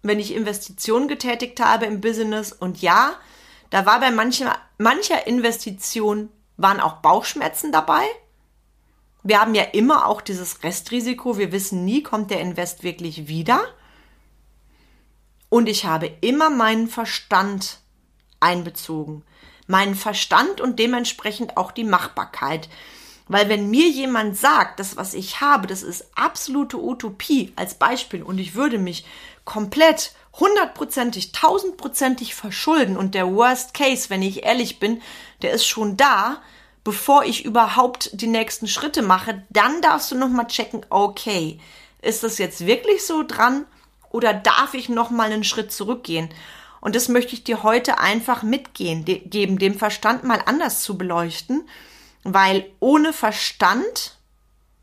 wenn 0.00 0.20
ich 0.20 0.32
Investitionen 0.32 1.08
getätigt 1.08 1.58
habe 1.58 1.86
im 1.86 2.00
Business, 2.00 2.52
und 2.52 2.82
ja, 2.82 3.16
da 3.70 3.84
war 3.84 3.98
bei 3.98 4.12
mancher, 4.12 4.56
mancher 4.78 5.26
Investition 5.26 6.28
waren 6.56 6.78
auch 6.78 6.98
Bauchschmerzen 6.98 7.72
dabei. 7.72 8.04
Wir 9.24 9.40
haben 9.40 9.56
ja 9.56 9.64
immer 9.64 10.06
auch 10.06 10.20
dieses 10.20 10.62
Restrisiko. 10.62 11.36
Wir 11.36 11.50
wissen 11.50 11.84
nie, 11.84 12.04
kommt 12.04 12.30
der 12.30 12.40
Invest 12.40 12.84
wirklich 12.84 13.26
wieder. 13.26 13.64
Und 15.48 15.68
ich 15.68 15.84
habe 15.84 16.06
immer 16.20 16.48
meinen 16.48 16.86
Verstand 16.86 17.81
einbezogen. 18.42 19.24
Meinen 19.66 19.94
Verstand 19.94 20.60
und 20.60 20.78
dementsprechend 20.78 21.56
auch 21.56 21.72
die 21.72 21.84
Machbarkeit. 21.84 22.68
Weil 23.28 23.48
wenn 23.48 23.70
mir 23.70 23.88
jemand 23.88 24.36
sagt, 24.36 24.80
das, 24.80 24.96
was 24.96 25.14
ich 25.14 25.40
habe, 25.40 25.66
das 25.66 25.82
ist 25.82 26.06
absolute 26.14 26.76
Utopie 26.76 27.52
als 27.56 27.74
Beispiel 27.74 28.22
und 28.22 28.38
ich 28.38 28.54
würde 28.54 28.78
mich 28.78 29.06
komplett 29.44 30.12
hundertprozentig, 30.38 31.32
tausendprozentig 31.32 32.34
verschulden 32.34 32.96
und 32.96 33.14
der 33.14 33.32
Worst 33.34 33.74
Case, 33.74 34.10
wenn 34.10 34.22
ich 34.22 34.44
ehrlich 34.44 34.78
bin, 34.78 35.00
der 35.42 35.52
ist 35.52 35.66
schon 35.66 35.96
da, 35.96 36.42
bevor 36.84 37.24
ich 37.24 37.44
überhaupt 37.44 38.10
die 38.12 38.26
nächsten 38.26 38.66
Schritte 38.66 39.02
mache, 39.02 39.42
dann 39.50 39.80
darfst 39.82 40.10
du 40.10 40.16
nochmal 40.16 40.46
checken, 40.46 40.84
okay, 40.90 41.60
ist 42.00 42.24
das 42.24 42.38
jetzt 42.38 42.66
wirklich 42.66 43.06
so 43.06 43.22
dran 43.22 43.66
oder 44.10 44.34
darf 44.34 44.74
ich 44.74 44.88
nochmal 44.88 45.32
einen 45.32 45.44
Schritt 45.44 45.72
zurückgehen? 45.72 46.28
Und 46.82 46.94
das 46.94 47.08
möchte 47.08 47.32
ich 47.32 47.44
dir 47.44 47.62
heute 47.62 47.98
einfach 47.98 48.42
mitgehen, 48.42 49.06
geben, 49.06 49.58
dem 49.58 49.78
Verstand 49.78 50.24
mal 50.24 50.42
anders 50.44 50.82
zu 50.82 50.98
beleuchten 50.98 51.64
weil 52.24 52.70
ohne 52.80 53.12
Verstand 53.12 54.18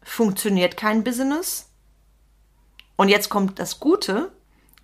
funktioniert 0.04 0.78
kein 0.78 1.04
Business. 1.04 1.70
Und 2.96 3.10
jetzt 3.10 3.30
kommt 3.30 3.60
das 3.60 3.80
Gute. 3.80 4.32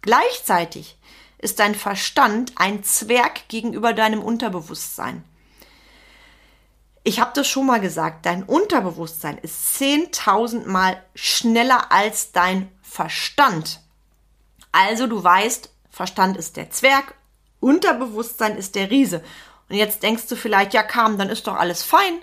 Gleichzeitig 0.01 0.97
ist 1.37 1.59
dein 1.59 1.75
Verstand 1.75 2.53
ein 2.55 2.83
Zwerg 2.83 3.47
gegenüber 3.49 3.93
deinem 3.93 4.21
Unterbewusstsein. 4.23 5.23
Ich 7.03 7.19
habe 7.19 7.31
das 7.35 7.47
schon 7.47 7.67
mal 7.67 7.79
gesagt, 7.79 8.25
dein 8.25 8.43
Unterbewusstsein 8.43 9.37
ist 9.39 9.79
10.000 9.79 10.65
Mal 10.65 11.03
schneller 11.13 11.91
als 11.91 12.31
dein 12.31 12.71
Verstand. 12.81 13.81
Also 14.71 15.05
du 15.05 15.23
weißt, 15.23 15.69
Verstand 15.95 16.37
ist 16.37 16.57
der 16.57 16.69
Zwerg, 16.69 17.15
Unterbewusstsein 17.59 18.57
ist 18.57 18.75
der 18.75 18.91
Riese. 18.91 19.23
Und 19.69 19.75
jetzt 19.77 20.03
denkst 20.03 20.27
du 20.27 20.35
vielleicht, 20.35 20.73
ja, 20.73 20.83
kam, 20.83 21.17
dann 21.17 21.29
ist 21.29 21.47
doch 21.47 21.55
alles 21.55 21.83
fein 21.83 22.19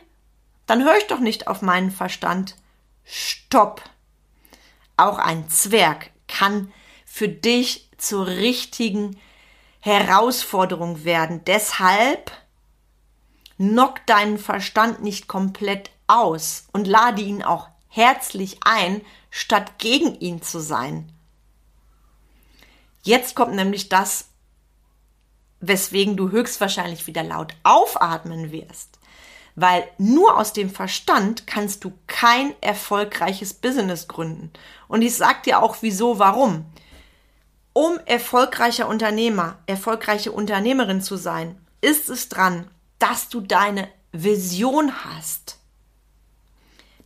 dann 0.66 0.84
höre 0.84 0.96
ich 0.96 1.06
doch 1.06 1.20
nicht 1.20 1.48
auf 1.48 1.62
meinen 1.62 1.90
Verstand. 1.90 2.56
Stopp. 3.04 3.82
Auch 4.96 5.18
ein 5.18 5.48
Zwerg 5.48 6.10
kann 6.28 6.72
für 7.04 7.28
dich 7.28 7.90
zur 7.98 8.26
richtigen 8.26 9.18
Herausforderung 9.80 11.04
werden. 11.04 11.44
Deshalb 11.44 12.30
knock 13.56 14.06
deinen 14.06 14.38
Verstand 14.38 15.02
nicht 15.02 15.28
komplett 15.28 15.90
aus 16.06 16.68
und 16.72 16.86
lade 16.86 17.22
ihn 17.22 17.42
auch 17.42 17.68
herzlich 17.88 18.60
ein, 18.64 19.02
statt 19.30 19.78
gegen 19.78 20.14
ihn 20.20 20.42
zu 20.42 20.60
sein. 20.60 21.12
Jetzt 23.02 23.34
kommt 23.34 23.54
nämlich 23.54 23.88
das, 23.88 24.26
weswegen 25.60 26.16
du 26.16 26.30
höchstwahrscheinlich 26.30 27.06
wieder 27.06 27.22
laut 27.22 27.54
aufatmen 27.62 28.50
wirst 28.50 28.98
weil 29.54 29.86
nur 29.98 30.38
aus 30.38 30.52
dem 30.52 30.70
Verstand 30.70 31.46
kannst 31.46 31.84
du 31.84 31.92
kein 32.06 32.54
erfolgreiches 32.62 33.54
Business 33.54 34.08
gründen. 34.08 34.50
Und 34.88 35.02
ich 35.02 35.16
sag 35.16 35.42
dir 35.42 35.62
auch 35.62 35.76
wieso, 35.80 36.18
warum. 36.18 36.66
Um 37.74 37.98
erfolgreicher 38.06 38.88
Unternehmer, 38.88 39.58
erfolgreiche 39.66 40.32
Unternehmerin 40.32 41.00
zu 41.00 41.16
sein, 41.16 41.58
ist 41.80 42.08
es 42.08 42.28
dran, 42.28 42.68
dass 42.98 43.28
du 43.28 43.40
deine 43.40 43.88
Vision 44.12 45.04
hast, 45.04 45.58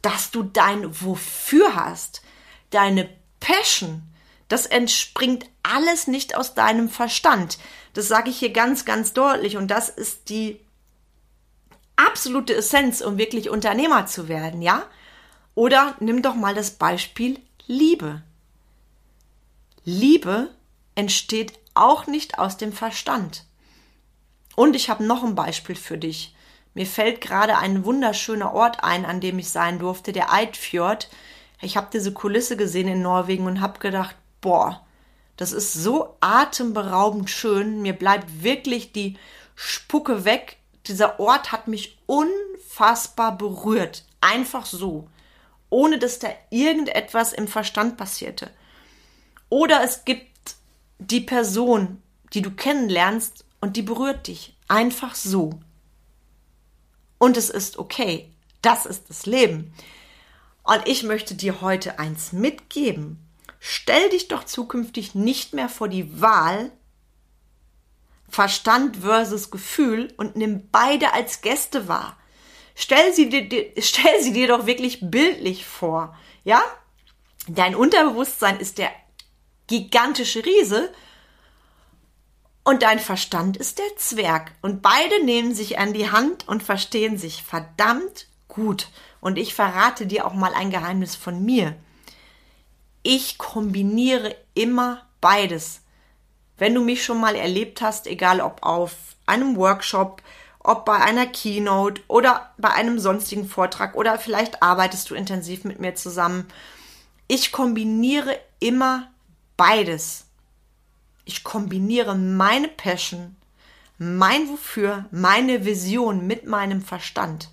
dass 0.03 0.31
du 0.31 0.43
dein 0.43 1.01
Wofür 1.01 1.75
hast, 1.75 2.23
deine 2.71 3.09
Passion. 3.41 4.03
Das 4.49 4.67
entspringt 4.67 5.47
alles 5.75 6.07
nicht 6.07 6.37
aus 6.37 6.55
deinem 6.55 6.89
Verstand. 6.89 7.59
Das 7.93 8.09
sage 8.09 8.31
ich 8.31 8.39
hier 8.39 8.53
ganz, 8.53 8.85
ganz 8.85 9.13
deutlich. 9.13 9.57
Und 9.57 9.69
das 9.71 9.89
ist 9.89 10.29
die 10.29 10.61
absolute 11.97 12.55
Essenz, 12.55 13.01
um 13.01 13.19
wirklich 13.19 13.51
Unternehmer 13.51 14.07
zu 14.07 14.29
werden, 14.29 14.63
ja? 14.63 14.85
Oder 15.55 15.97
nimm 16.01 16.23
doch 16.23 16.35
mal 16.35 16.55
das 16.55 16.73
Beispiel 16.73 17.41
Liebe. 17.67 18.23
Liebe 19.85 20.51
entsteht 20.95 21.59
auch 21.75 22.07
nicht 22.07 22.39
aus 22.39 22.57
dem 22.57 22.73
Verstand. 22.73 23.45
Und 24.55 24.77
ich 24.77 24.91
habe 24.91 25.05
noch 25.05 25.23
ein 25.23 25.35
Beispiel 25.35 25.77
für 25.77 25.99
dich. 25.99 26.35
Mir 26.75 26.87
fällt 26.87 27.21
gerade 27.21 27.57
ein 27.57 27.85
wunderschöner 27.85 28.53
Ort 28.53 28.85
ein, 28.85 29.05
an 29.05 29.21
dem 29.21 29.39
ich 29.39 29.49
sein 29.49 29.79
durfte, 29.79 30.13
der 30.13 30.33
Eidfjord. 30.33 31.09
Ich 31.63 31.77
habe 31.77 31.89
diese 31.93 32.13
Kulisse 32.13 32.57
gesehen 32.57 32.89
in 32.89 33.03
Norwegen 33.03 33.47
und 33.47 33.61
habe 33.61 33.79
gedacht, 33.79 34.15
boah, 34.41 34.86
das 35.37 35.53
ist 35.53 35.73
so 35.73 36.17
atemberaubend 36.21 37.31
schön. 37.31 37.83
Mir 37.83 37.93
bleibt 37.93 38.43
wirklich 38.43 38.93
die 38.93 39.19
Spucke 39.55 40.25
weg. 40.25 40.59
Dieser 40.87 41.21
Ort 41.21 41.53
hat 41.53 41.69
mich 41.69 41.99
unfassbar 42.07 43.37
berührt. 43.37 44.05
Einfach 44.21 44.67
so. 44.67 45.09
Ohne 45.69 45.99
dass 45.99 46.19
da 46.19 46.29
irgendetwas 46.51 47.33
im 47.33 47.49
Verstand 47.49 47.97
passierte. 47.97 48.51
Oder 49.49 49.83
es 49.83 50.05
gibt 50.05 50.57
die 50.99 51.21
Person, 51.21 52.03
die 52.33 52.43
du 52.43 52.51
kennenlernst 52.51 53.45
und 53.61 53.77
die 53.77 53.83
berührt 53.83 54.27
dich. 54.27 54.57
Einfach 54.69 55.15
so. 55.15 55.51
Und 57.19 57.37
es 57.37 57.51
ist 57.51 57.79
okay. 57.79 58.31
Das 58.63 58.87
ist 58.87 59.11
das 59.11 59.27
Leben. 59.27 59.73
Und 60.63 60.83
ich 60.87 61.03
möchte 61.03 61.35
dir 61.35 61.61
heute 61.61 61.99
eins 61.99 62.33
mitgeben. 62.33 63.26
Stell 63.69 64.11
dich 64.11 64.29
doch 64.29 64.45
zukünftig 64.45 65.17
nicht 65.17 65.53
mehr 65.53 65.69
vor 65.69 65.89
die 65.89 66.21
Wahl 66.21 66.71
Verstand 68.29 68.99
versus 68.99 69.51
Gefühl 69.51 70.15
und 70.17 70.37
nimm 70.37 70.69
beide 70.71 71.13
als 71.13 71.41
Gäste 71.41 71.89
wahr. 71.89 72.17
Stell 72.77 73.13
sie 73.13 73.29
dir, 73.29 73.73
stell 73.83 74.23
sie 74.23 74.33
dir 74.33 74.47
doch 74.47 74.67
wirklich 74.67 74.99
bildlich 75.03 75.67
vor. 75.67 76.17
Ja? 76.45 76.63
Dein 77.49 77.75
Unterbewusstsein 77.75 78.61
ist 78.61 78.79
der 78.79 78.93
gigantische 79.67 80.45
Riese 80.45 80.95
und 82.63 82.85
dein 82.85 83.01
Verstand 83.01 83.57
ist 83.57 83.81
der 83.81 83.97
Zwerg. 83.97 84.53
Und 84.63 84.81
beide 84.81 85.25
nehmen 85.25 85.57
sich 85.57 85.81
an 85.81 85.93
die 85.93 86.13
Hand 86.13 86.47
und 86.47 86.63
verstehen 86.63 87.19
sich 87.19 87.43
verdammt 87.43 88.29
gut. 88.47 88.91
Und 89.21 89.39
ich 89.39 89.57
verrate 89.57 90.07
dir 90.07 90.25
auch 90.25 90.35
mal 90.35 90.55
ein 90.55 90.71
Geheimnis 90.71 91.17
von 91.17 91.45
mir. 91.45 91.77
Ich 93.09 93.39
kombiniere 93.39 94.35
immer 94.55 95.07
beides. 95.21 95.83
Wenn 96.59 96.75
du 96.75 96.83
mich 96.83 97.05
schon 97.05 97.21
mal 97.21 97.37
erlebt 97.37 97.81
hast, 97.81 98.09
egal 98.09 98.41
ob 98.41 98.65
auf 98.65 98.97
einem 99.27 99.55
Workshop, 99.55 100.23
ob 100.59 100.85
bei 100.85 100.97
einer 100.97 101.27
Keynote 101.27 102.03
oder 102.09 102.53
bei 102.59 102.71
einem 102.71 102.99
sonstigen 102.99 103.49
Vortrag 103.49 103.95
oder 103.95 104.19
vielleicht 104.19 104.61
arbeitest 104.61 105.09
du 105.09 105.15
intensiv 105.15 105.63
mit 105.63 105.79
mir 105.79 105.95
zusammen. 105.95 106.49
Ich 107.29 107.53
kombiniere 107.53 108.41
immer 108.59 109.09
beides. 109.57 110.25
Ich 111.25 111.45
kombiniere 111.45 112.17
meine 112.17 112.67
Passion, 112.67 113.37
mein 113.99 114.49
Wofür, 114.49 115.05
meine 115.13 115.65
Vision 115.65 116.27
mit 116.27 116.49
meinem 116.49 116.83
Verstand. 116.83 117.51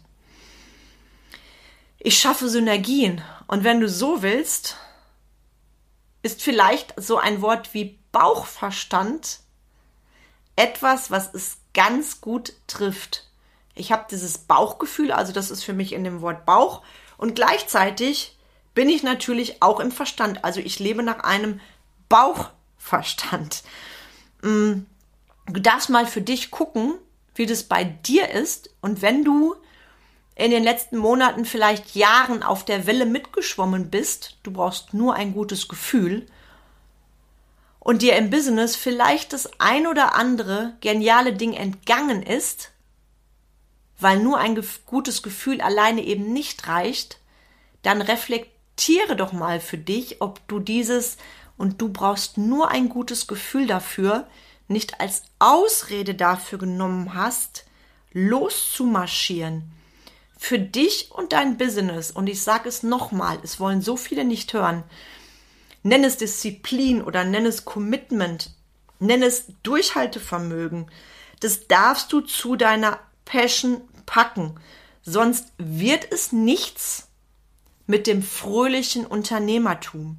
Ich 2.00 2.18
schaffe 2.18 2.50
Synergien. 2.50 3.22
Und 3.46 3.64
wenn 3.64 3.82
du 3.82 3.88
so 3.88 4.24
willst, 4.24 4.78
ist 6.24 6.42
vielleicht 6.42 6.94
so 6.98 7.18
ein 7.18 7.42
Wort 7.42 7.74
wie 7.74 8.00
Bauchverstand 8.12 9.40
etwas, 10.56 11.12
was 11.12 11.34
es 11.34 11.58
ganz 11.74 12.22
gut 12.22 12.54
trifft. 12.68 13.28
Ich 13.76 13.92
habe 13.92 14.06
dieses 14.10 14.38
Bauchgefühl, 14.38 15.12
also 15.12 15.34
das 15.34 15.52
ist 15.52 15.64
für 15.64 15.74
mich 15.74 15.94
in 15.94 16.04
dem 16.04 16.22
Wort 16.22 16.46
Bauch. 16.46 16.82
Und 17.18 17.36
gleichzeitig 17.36 18.38
bin 18.74 18.90
ich 18.90 19.04
natürlich 19.04 19.62
auch 19.62 19.80
im 19.80 19.92
Verstand. 19.92 20.44
Also 20.44 20.60
ich 20.60 20.80
lebe 20.80 21.04
nach 21.04 21.20
einem 21.20 21.60
Bauchverstand. 22.10 23.64
Mm, 24.42 24.82
du 25.48 25.60
darfst 25.60 25.90
mal 25.90 26.06
für 26.06 26.22
dich 26.22 26.52
gucken, 26.52 26.96
wie 27.36 27.46
das 27.46 27.64
bei 27.64 27.84
dir 27.84 28.30
ist. 28.30 28.70
Und 28.82 29.02
wenn 29.02 29.24
du 29.24 29.56
in 30.36 30.52
den 30.52 30.64
letzten 30.64 30.98
Monaten, 30.98 31.46
vielleicht 31.46 31.96
Jahren 31.96 32.44
auf 32.44 32.66
der 32.66 32.88
Welle 32.88 33.06
mitgeschwommen 33.06 33.90
bist, 33.90 34.38
du 34.44 34.52
brauchst 34.52 34.94
nur 34.94 35.14
ein 35.16 35.34
gutes 35.34 35.68
Gefühl 35.68 36.26
und 37.80 38.02
dir 38.02 38.16
im 38.16 38.30
Business 38.30 38.76
vielleicht 38.76 39.34
das 39.34 39.50
ein 39.60 39.86
oder 39.88 40.16
andere 40.16 40.74
geniale 40.82 41.34
Ding 41.34 41.54
entgangen 41.54 42.24
ist, 42.24 42.72
weil 44.00 44.20
nur 44.20 44.40
ein 44.40 44.60
gutes 44.86 45.22
Gefühl 45.22 45.62
alleine 45.62 46.04
eben 46.04 46.34
nicht 46.34 46.68
reicht, 46.68 47.20
dann 47.84 48.02
reflektiere 48.02 49.16
doch 49.16 49.34
mal 49.34 49.60
für 49.60 49.78
dich, 49.78 50.22
ob 50.22 50.46
du 50.48 50.60
dieses 50.60 51.18
und 51.58 51.82
du 51.82 51.90
brauchst 51.90 52.38
nur 52.38 52.70
ein 52.70 52.90
gutes 52.90 53.28
Gefühl 53.28 53.68
dafür, 53.68 54.28
nicht 54.68 55.00
als 55.00 55.24
Ausrede 55.40 56.16
dafür 56.16 56.58
genommen 56.58 57.14
hast, 57.14 57.66
loszumarschieren. 58.14 59.72
Für 60.46 60.60
dich 60.60 61.10
und 61.10 61.32
dein 61.32 61.56
Business, 61.56 62.12
und 62.12 62.28
ich 62.28 62.42
sage 62.42 62.68
es 62.68 62.84
nochmal, 62.84 63.40
es 63.44 63.62
wollen 63.62 63.82
so 63.82 63.96
viele 63.96 64.26
nicht 64.26 64.52
hören, 64.52 64.84
nenn 65.84 66.04
es 66.04 66.18
Disziplin 66.18 67.02
oder 67.02 67.24
nenn 67.24 67.46
es 67.46 67.64
Commitment, 67.64 68.52
nenn 69.00 69.24
es 69.24 69.46
Durchhaltevermögen, 69.64 70.92
das 71.40 71.70
darfst 71.70 72.12
du 72.12 72.20
zu 72.20 72.58
deiner 72.58 73.00
Passion 73.24 73.84
packen, 74.06 74.60
sonst 75.02 75.54
wird 75.58 76.12
es 76.12 76.34
nichts 76.34 77.08
mit 77.88 78.06
dem 78.06 78.22
fröhlichen 78.22 79.06
Unternehmertum. 79.06 80.18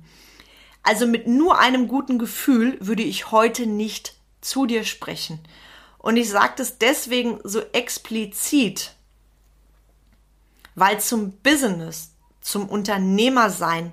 Also 0.82 1.06
mit 1.06 1.26
nur 1.26 1.58
einem 1.58 1.86
guten 1.86 2.18
Gefühl 2.18 2.78
würde 2.80 3.02
ich 3.02 3.30
heute 3.30 3.66
nicht 3.66 4.14
zu 4.40 4.64
dir 4.64 4.84
sprechen. 4.84 5.40
Und 5.98 6.16
ich 6.16 6.30
sage 6.30 6.54
das 6.56 6.78
deswegen 6.78 7.40
so 7.44 7.60
explizit, 7.72 8.93
weil 10.74 11.00
zum 11.00 11.32
Business, 11.38 12.12
zum 12.40 12.68
Unternehmersein 12.68 13.92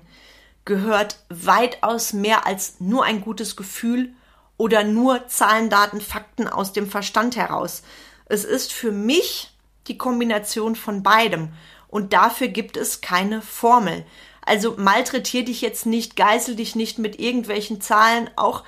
gehört 0.64 1.18
weitaus 1.28 2.12
mehr 2.12 2.46
als 2.46 2.80
nur 2.80 3.04
ein 3.04 3.20
gutes 3.20 3.56
Gefühl 3.56 4.12
oder 4.56 4.84
nur 4.84 5.26
Zahlen, 5.28 5.70
Daten, 5.70 6.00
Fakten 6.00 6.46
aus 6.46 6.72
dem 6.72 6.88
Verstand 6.88 7.36
heraus. 7.36 7.82
Es 8.26 8.44
ist 8.44 8.72
für 8.72 8.92
mich 8.92 9.50
die 9.88 9.98
Kombination 9.98 10.76
von 10.76 11.02
beidem 11.02 11.52
und 11.88 12.12
dafür 12.12 12.48
gibt 12.48 12.76
es 12.76 13.00
keine 13.00 13.42
Formel. 13.42 14.04
Also 14.44 14.74
malträtier 14.76 15.44
dich 15.44 15.60
jetzt 15.60 15.86
nicht, 15.86 16.16
geißel 16.16 16.56
dich 16.56 16.74
nicht 16.74 16.98
mit 16.98 17.18
irgendwelchen 17.18 17.80
Zahlen, 17.80 18.30
auch 18.36 18.64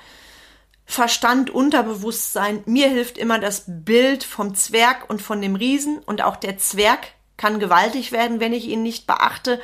Verstand, 0.85 1.49
Unterbewusstsein. 1.49 2.61
Mir 2.65 2.89
hilft 2.89 3.17
immer 3.17 3.39
das 3.39 3.63
Bild 3.67 4.23
vom 4.23 4.53
Zwerg 4.53 5.09
und 5.09 5.21
von 5.21 5.41
dem 5.41 5.55
Riesen 5.55 5.99
und 5.99 6.21
auch 6.21 6.35
der 6.35 6.57
Zwerg 6.57 7.07
kann 7.37 7.59
gewaltig 7.59 8.11
werden, 8.11 8.39
wenn 8.39 8.53
ich 8.53 8.67
ihn 8.67 8.83
nicht 8.83 9.07
beachte. 9.07 9.61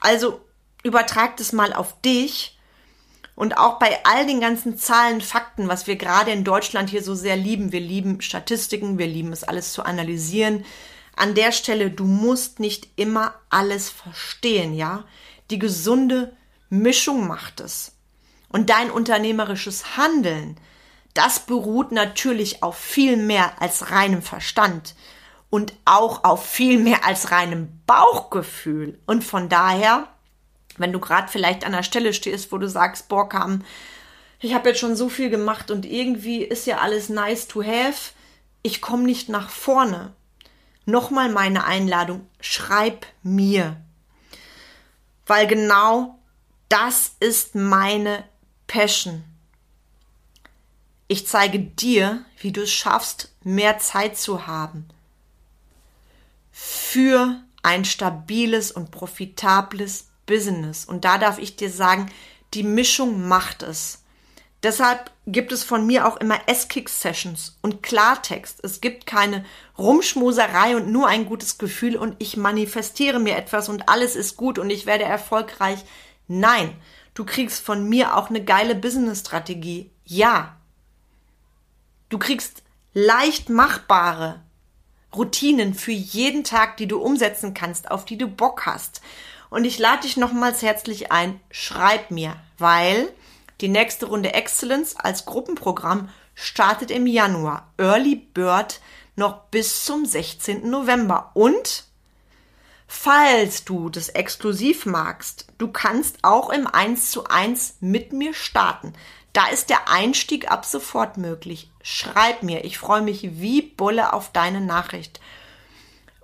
Also 0.00 0.40
übertrag 0.82 1.36
das 1.36 1.52
mal 1.52 1.72
auf 1.72 2.00
dich 2.02 2.58
und 3.34 3.56
auch 3.56 3.78
bei 3.78 4.00
all 4.04 4.26
den 4.26 4.40
ganzen 4.40 4.78
Zahlen, 4.78 5.20
Fakten, 5.20 5.68
was 5.68 5.86
wir 5.86 5.96
gerade 5.96 6.32
in 6.32 6.44
Deutschland 6.44 6.90
hier 6.90 7.02
so 7.02 7.14
sehr 7.14 7.36
lieben. 7.36 7.72
Wir 7.72 7.80
lieben 7.80 8.20
Statistiken, 8.20 8.98
wir 8.98 9.06
lieben 9.06 9.32
es 9.32 9.44
alles 9.44 9.72
zu 9.72 9.84
analysieren. 9.84 10.64
An 11.14 11.34
der 11.34 11.52
Stelle, 11.52 11.90
du 11.90 12.04
musst 12.04 12.60
nicht 12.60 12.88
immer 12.96 13.34
alles 13.48 13.90
verstehen, 13.90 14.74
ja? 14.74 15.04
Die 15.50 15.58
gesunde 15.58 16.36
Mischung 16.68 17.26
macht 17.26 17.60
es. 17.60 17.92
Und 18.48 18.70
dein 18.70 18.90
unternehmerisches 18.90 19.96
Handeln, 19.96 20.56
das 21.14 21.40
beruht 21.40 21.92
natürlich 21.92 22.62
auf 22.62 22.76
viel 22.76 23.16
mehr 23.16 23.62
als 23.62 23.90
reinem 23.90 24.22
Verstand 24.22 24.94
und 25.50 25.74
auch 25.84 26.24
auf 26.24 26.44
viel 26.46 26.78
mehr 26.78 27.04
als 27.04 27.30
reinem 27.30 27.80
Bauchgefühl. 27.86 28.98
Und 29.06 29.24
von 29.24 29.48
daher, 29.48 30.08
wenn 30.76 30.92
du 30.92 31.00
gerade 31.00 31.28
vielleicht 31.28 31.64
an 31.64 31.72
der 31.72 31.82
Stelle 31.82 32.12
stehst, 32.12 32.52
wo 32.52 32.58
du 32.58 32.68
sagst, 32.68 33.08
boah, 33.08 33.28
kam, 33.28 33.64
ich 34.40 34.54
habe 34.54 34.68
jetzt 34.68 34.80
schon 34.80 34.96
so 34.96 35.08
viel 35.08 35.30
gemacht 35.30 35.70
und 35.70 35.84
irgendwie 35.84 36.44
ist 36.44 36.66
ja 36.66 36.78
alles 36.78 37.08
nice 37.08 37.48
to 37.48 37.62
have, 37.62 38.12
ich 38.62 38.80
komme 38.80 39.04
nicht 39.04 39.28
nach 39.28 39.50
vorne. 39.50 40.12
Nochmal 40.84 41.28
meine 41.28 41.64
Einladung, 41.64 42.26
schreib 42.40 43.06
mir 43.22 43.76
weil 45.28 45.46
genau 45.46 46.18
das 46.68 47.12
ist 47.20 47.54
meine 47.54 48.24
Passion. 48.66 49.22
Ich 51.06 51.26
zeige 51.26 51.60
dir, 51.60 52.24
wie 52.40 52.52
du 52.52 52.62
es 52.62 52.72
schaffst, 52.72 53.32
mehr 53.44 53.78
Zeit 53.78 54.18
zu 54.18 54.46
haben 54.46 54.88
für 56.60 57.40
ein 57.62 57.84
stabiles 57.84 58.72
und 58.72 58.90
profitables 58.90 60.08
Business. 60.26 60.84
Und 60.84 61.04
da 61.04 61.16
darf 61.16 61.38
ich 61.38 61.54
dir 61.54 61.70
sagen, 61.70 62.10
die 62.52 62.64
Mischung 62.64 63.28
macht 63.28 63.62
es. 63.62 64.02
Deshalb 64.64 65.12
gibt 65.28 65.52
es 65.52 65.62
von 65.62 65.86
mir 65.86 66.04
auch 66.04 66.16
immer 66.16 66.40
S-Kick-Sessions 66.48 67.58
und 67.62 67.84
Klartext. 67.84 68.58
Es 68.64 68.80
gibt 68.80 69.06
keine 69.06 69.44
Rumschmuserei 69.78 70.74
und 70.74 70.90
nur 70.90 71.06
ein 71.06 71.26
gutes 71.26 71.58
Gefühl 71.58 71.96
und 71.96 72.16
ich 72.18 72.36
manifestiere 72.36 73.20
mir 73.20 73.36
etwas 73.36 73.68
und 73.68 73.88
alles 73.88 74.16
ist 74.16 74.36
gut 74.36 74.58
und 74.58 74.68
ich 74.68 74.84
werde 74.84 75.04
erfolgreich. 75.04 75.84
Nein, 76.26 76.74
du 77.14 77.24
kriegst 77.24 77.64
von 77.64 77.88
mir 77.88 78.16
auch 78.16 78.30
eine 78.30 78.44
geile 78.44 78.74
Business-Strategie. 78.74 79.92
Ja. 80.04 80.56
Du 82.08 82.18
kriegst 82.18 82.64
leicht 82.94 83.48
machbare 83.48 84.42
Routinen 85.14 85.74
für 85.74 85.92
jeden 85.92 86.44
Tag, 86.44 86.76
die 86.76 86.86
du 86.86 87.00
umsetzen 87.00 87.54
kannst, 87.54 87.90
auf 87.90 88.04
die 88.04 88.18
du 88.18 88.28
Bock 88.28 88.66
hast. 88.66 89.00
Und 89.50 89.64
ich 89.64 89.78
lade 89.78 90.02
dich 90.02 90.16
nochmals 90.16 90.62
herzlich 90.62 91.10
ein, 91.10 91.40
schreib 91.50 92.10
mir, 92.10 92.36
weil 92.58 93.08
die 93.60 93.68
nächste 93.68 94.06
Runde 94.06 94.34
Excellence 94.34 94.96
als 94.96 95.24
Gruppenprogramm 95.24 96.10
startet 96.34 96.90
im 96.90 97.06
Januar. 97.06 97.72
Early 97.78 98.16
Bird 98.16 98.80
noch 99.16 99.44
bis 99.46 99.84
zum 99.84 100.06
16. 100.06 100.70
November. 100.70 101.32
Und 101.34 101.84
falls 102.86 103.64
du 103.64 103.90
das 103.90 104.10
exklusiv 104.10 104.86
magst, 104.86 105.46
du 105.58 105.68
kannst 105.68 106.18
auch 106.22 106.50
im 106.50 106.66
1 106.66 107.10
zu 107.10 107.24
1 107.24 107.78
mit 107.80 108.12
mir 108.12 108.34
starten. 108.34 108.92
Da 109.32 109.48
ist 109.48 109.70
der 109.70 109.88
Einstieg 109.88 110.50
ab 110.50 110.64
sofort 110.64 111.16
möglich. 111.16 111.70
Schreib 111.82 112.42
mir. 112.42 112.64
Ich 112.64 112.78
freue 112.78 113.02
mich 113.02 113.40
wie 113.40 113.62
Bulle 113.62 114.12
auf 114.12 114.32
deine 114.32 114.60
Nachricht. 114.60 115.20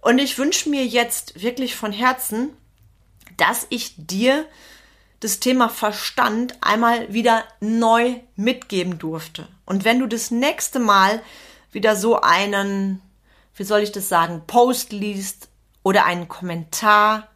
Und 0.01 0.19
ich 0.19 0.37
wünsche 0.39 0.69
mir 0.69 0.85
jetzt 0.85 1.43
wirklich 1.43 1.77
von 1.77 1.93
Herzen, 1.93 2.57
dass 3.37 3.67
ich 3.71 3.95
dir 3.97 4.47
das 5.21 5.41
Thema 5.41 5.71
Verstand 5.71 6.59
einmal 6.61 7.13
wieder 7.13 7.45
neu 7.61 8.21
mitgeben 8.37 8.99
durfte. 8.99 9.49
Und 9.65 9.85
wenn 9.85 9.99
du 9.99 10.07
das 10.07 10.31
nächste 10.31 10.79
Mal 10.79 11.23
wieder 11.73 11.97
so 11.97 12.21
einen, 12.21 13.01
wie 13.55 13.65
soll 13.65 13.81
ich 13.81 13.93
das 13.93 14.09
sagen, 14.09 14.43
Post 14.47 14.93
liest 14.93 15.49
oder 15.83 16.05
einen 16.05 16.29
Kommentar 16.29 17.29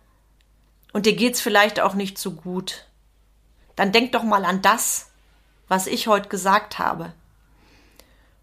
und 0.92 1.06
dir 1.06 1.16
geht's 1.16 1.40
vielleicht 1.40 1.80
auch 1.80 1.94
nicht 1.94 2.18
so 2.18 2.32
gut, 2.32 2.84
dann 3.76 3.92
denk 3.92 4.12
doch 4.12 4.22
mal 4.22 4.44
an 4.44 4.60
das, 4.60 5.07
was 5.68 5.86
ich 5.86 6.08
heute 6.08 6.28
gesagt 6.28 6.78
habe. 6.78 7.12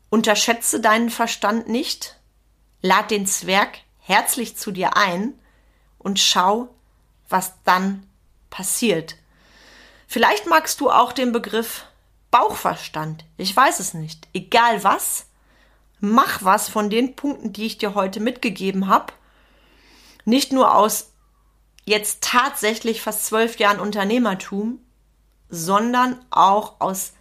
Unterschätze 0.10 0.80
deinen 0.80 1.10
Verstand 1.10 1.68
nicht, 1.68 2.20
lad 2.82 3.12
den 3.12 3.26
Zwerg 3.28 3.80
herzlich 4.00 4.56
zu 4.56 4.72
dir 4.72 4.96
ein 4.96 5.34
und 5.98 6.20
schau, 6.20 6.70
was 7.28 7.54
dann 7.64 8.08
passiert. 8.50 9.16
Vielleicht 10.08 10.46
magst 10.46 10.80
du 10.80 10.92
auch 10.92 11.12
den 11.12 11.32
Begriff 11.32 11.86
Bauchverstand. 12.30 13.26
Ich 13.38 13.56
weiß 13.56 13.80
es 13.80 13.94
nicht. 13.94 14.28
Egal 14.34 14.84
was, 14.84 15.26
mach 16.00 16.44
was 16.44 16.70
von 16.70 16.90
den 16.90 17.16
Punkten, 17.16 17.54
die 17.54 17.66
ich 17.66 17.78
dir 17.78 17.96
heute 17.96 18.20
mitgegeben 18.20 18.88
habe. 18.88 19.14
Nicht 20.26 20.52
nur 20.52 20.76
aus 20.76 21.12
jetzt 21.86 22.24
tatsächlich 22.24 23.02
fast 23.02 23.26
zwölf 23.26 23.58
Jahren 23.58 23.80
Unternehmertum, 23.80 24.80
sondern 25.50 26.24
auch 26.30 26.80
aus 26.80 27.14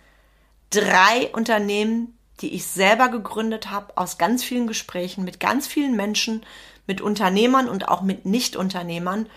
drei 0.70 1.30
Unternehmen, 1.32 2.18
die 2.40 2.54
ich 2.54 2.66
selber 2.66 3.08
gegründet 3.08 3.70
habe, 3.70 3.96
aus 3.96 4.18
ganz 4.18 4.42
vielen 4.42 4.66
Gesprächen 4.66 5.24
mit 5.24 5.40
ganz 5.40 5.66
vielen 5.66 5.96
Menschen, 5.96 6.44
mit 6.86 7.00
Unternehmern 7.00 7.68
und 7.68 7.88
auch 7.88 8.02
mit 8.02 8.26
Nichtunternehmern. 8.26 9.28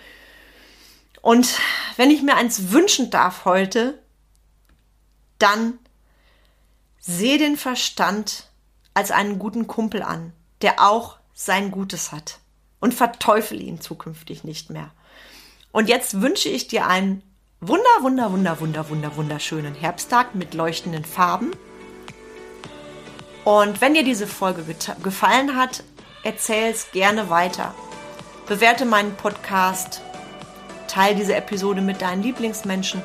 Und 1.21 1.59
wenn 1.95 2.11
ich 2.11 2.21
mir 2.21 2.35
eins 2.35 2.71
wünschen 2.71 3.09
darf 3.09 3.45
heute, 3.45 4.01
dann 5.39 5.77
sehe 6.99 7.37
den 7.37 7.57
Verstand 7.57 8.49
als 8.93 9.11
einen 9.11 9.39
guten 9.39 9.67
Kumpel 9.67 10.01
an, 10.01 10.33
der 10.61 10.81
auch 10.81 11.17
sein 11.33 11.71
Gutes 11.71 12.11
hat 12.11 12.39
und 12.79 12.93
verteufel 12.93 13.61
ihn 13.61 13.79
zukünftig 13.79 14.43
nicht 14.43 14.69
mehr. 14.69 14.91
Und 15.71 15.87
jetzt 15.87 16.21
wünsche 16.21 16.49
ich 16.49 16.67
dir 16.67 16.87
einen 16.87 17.21
wunder, 17.61 17.83
wunder, 18.01 18.31
wunder, 18.31 18.59
wunder, 18.59 18.89
wunder, 18.89 19.15
wunderschönen 19.15 19.75
Herbsttag 19.75 20.35
mit 20.35 20.53
leuchtenden 20.53 21.05
Farben. 21.05 21.51
Und 23.43 23.81
wenn 23.81 23.93
dir 23.93 24.03
diese 24.03 24.27
Folge 24.27 24.63
gefallen 25.03 25.55
hat, 25.55 25.83
erzähl 26.23 26.71
es 26.71 26.91
gerne 26.91 27.29
weiter. 27.29 27.73
Bewerte 28.47 28.85
meinen 28.85 29.15
Podcast 29.15 30.01
Teil 30.87 31.15
diese 31.15 31.35
Episode 31.35 31.81
mit 31.81 32.01
deinen 32.01 32.23
Lieblingsmenschen. 32.23 33.01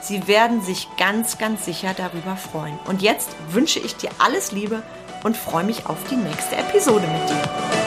Sie 0.00 0.26
werden 0.28 0.62
sich 0.62 0.88
ganz, 0.96 1.38
ganz 1.38 1.64
sicher 1.64 1.94
darüber 1.94 2.36
freuen. 2.36 2.78
Und 2.86 3.02
jetzt 3.02 3.30
wünsche 3.50 3.80
ich 3.80 3.96
dir 3.96 4.10
alles 4.18 4.52
Liebe 4.52 4.82
und 5.24 5.36
freue 5.36 5.64
mich 5.64 5.86
auf 5.86 5.98
die 6.10 6.16
nächste 6.16 6.56
Episode 6.56 7.06
mit 7.06 7.28
dir. 7.28 7.83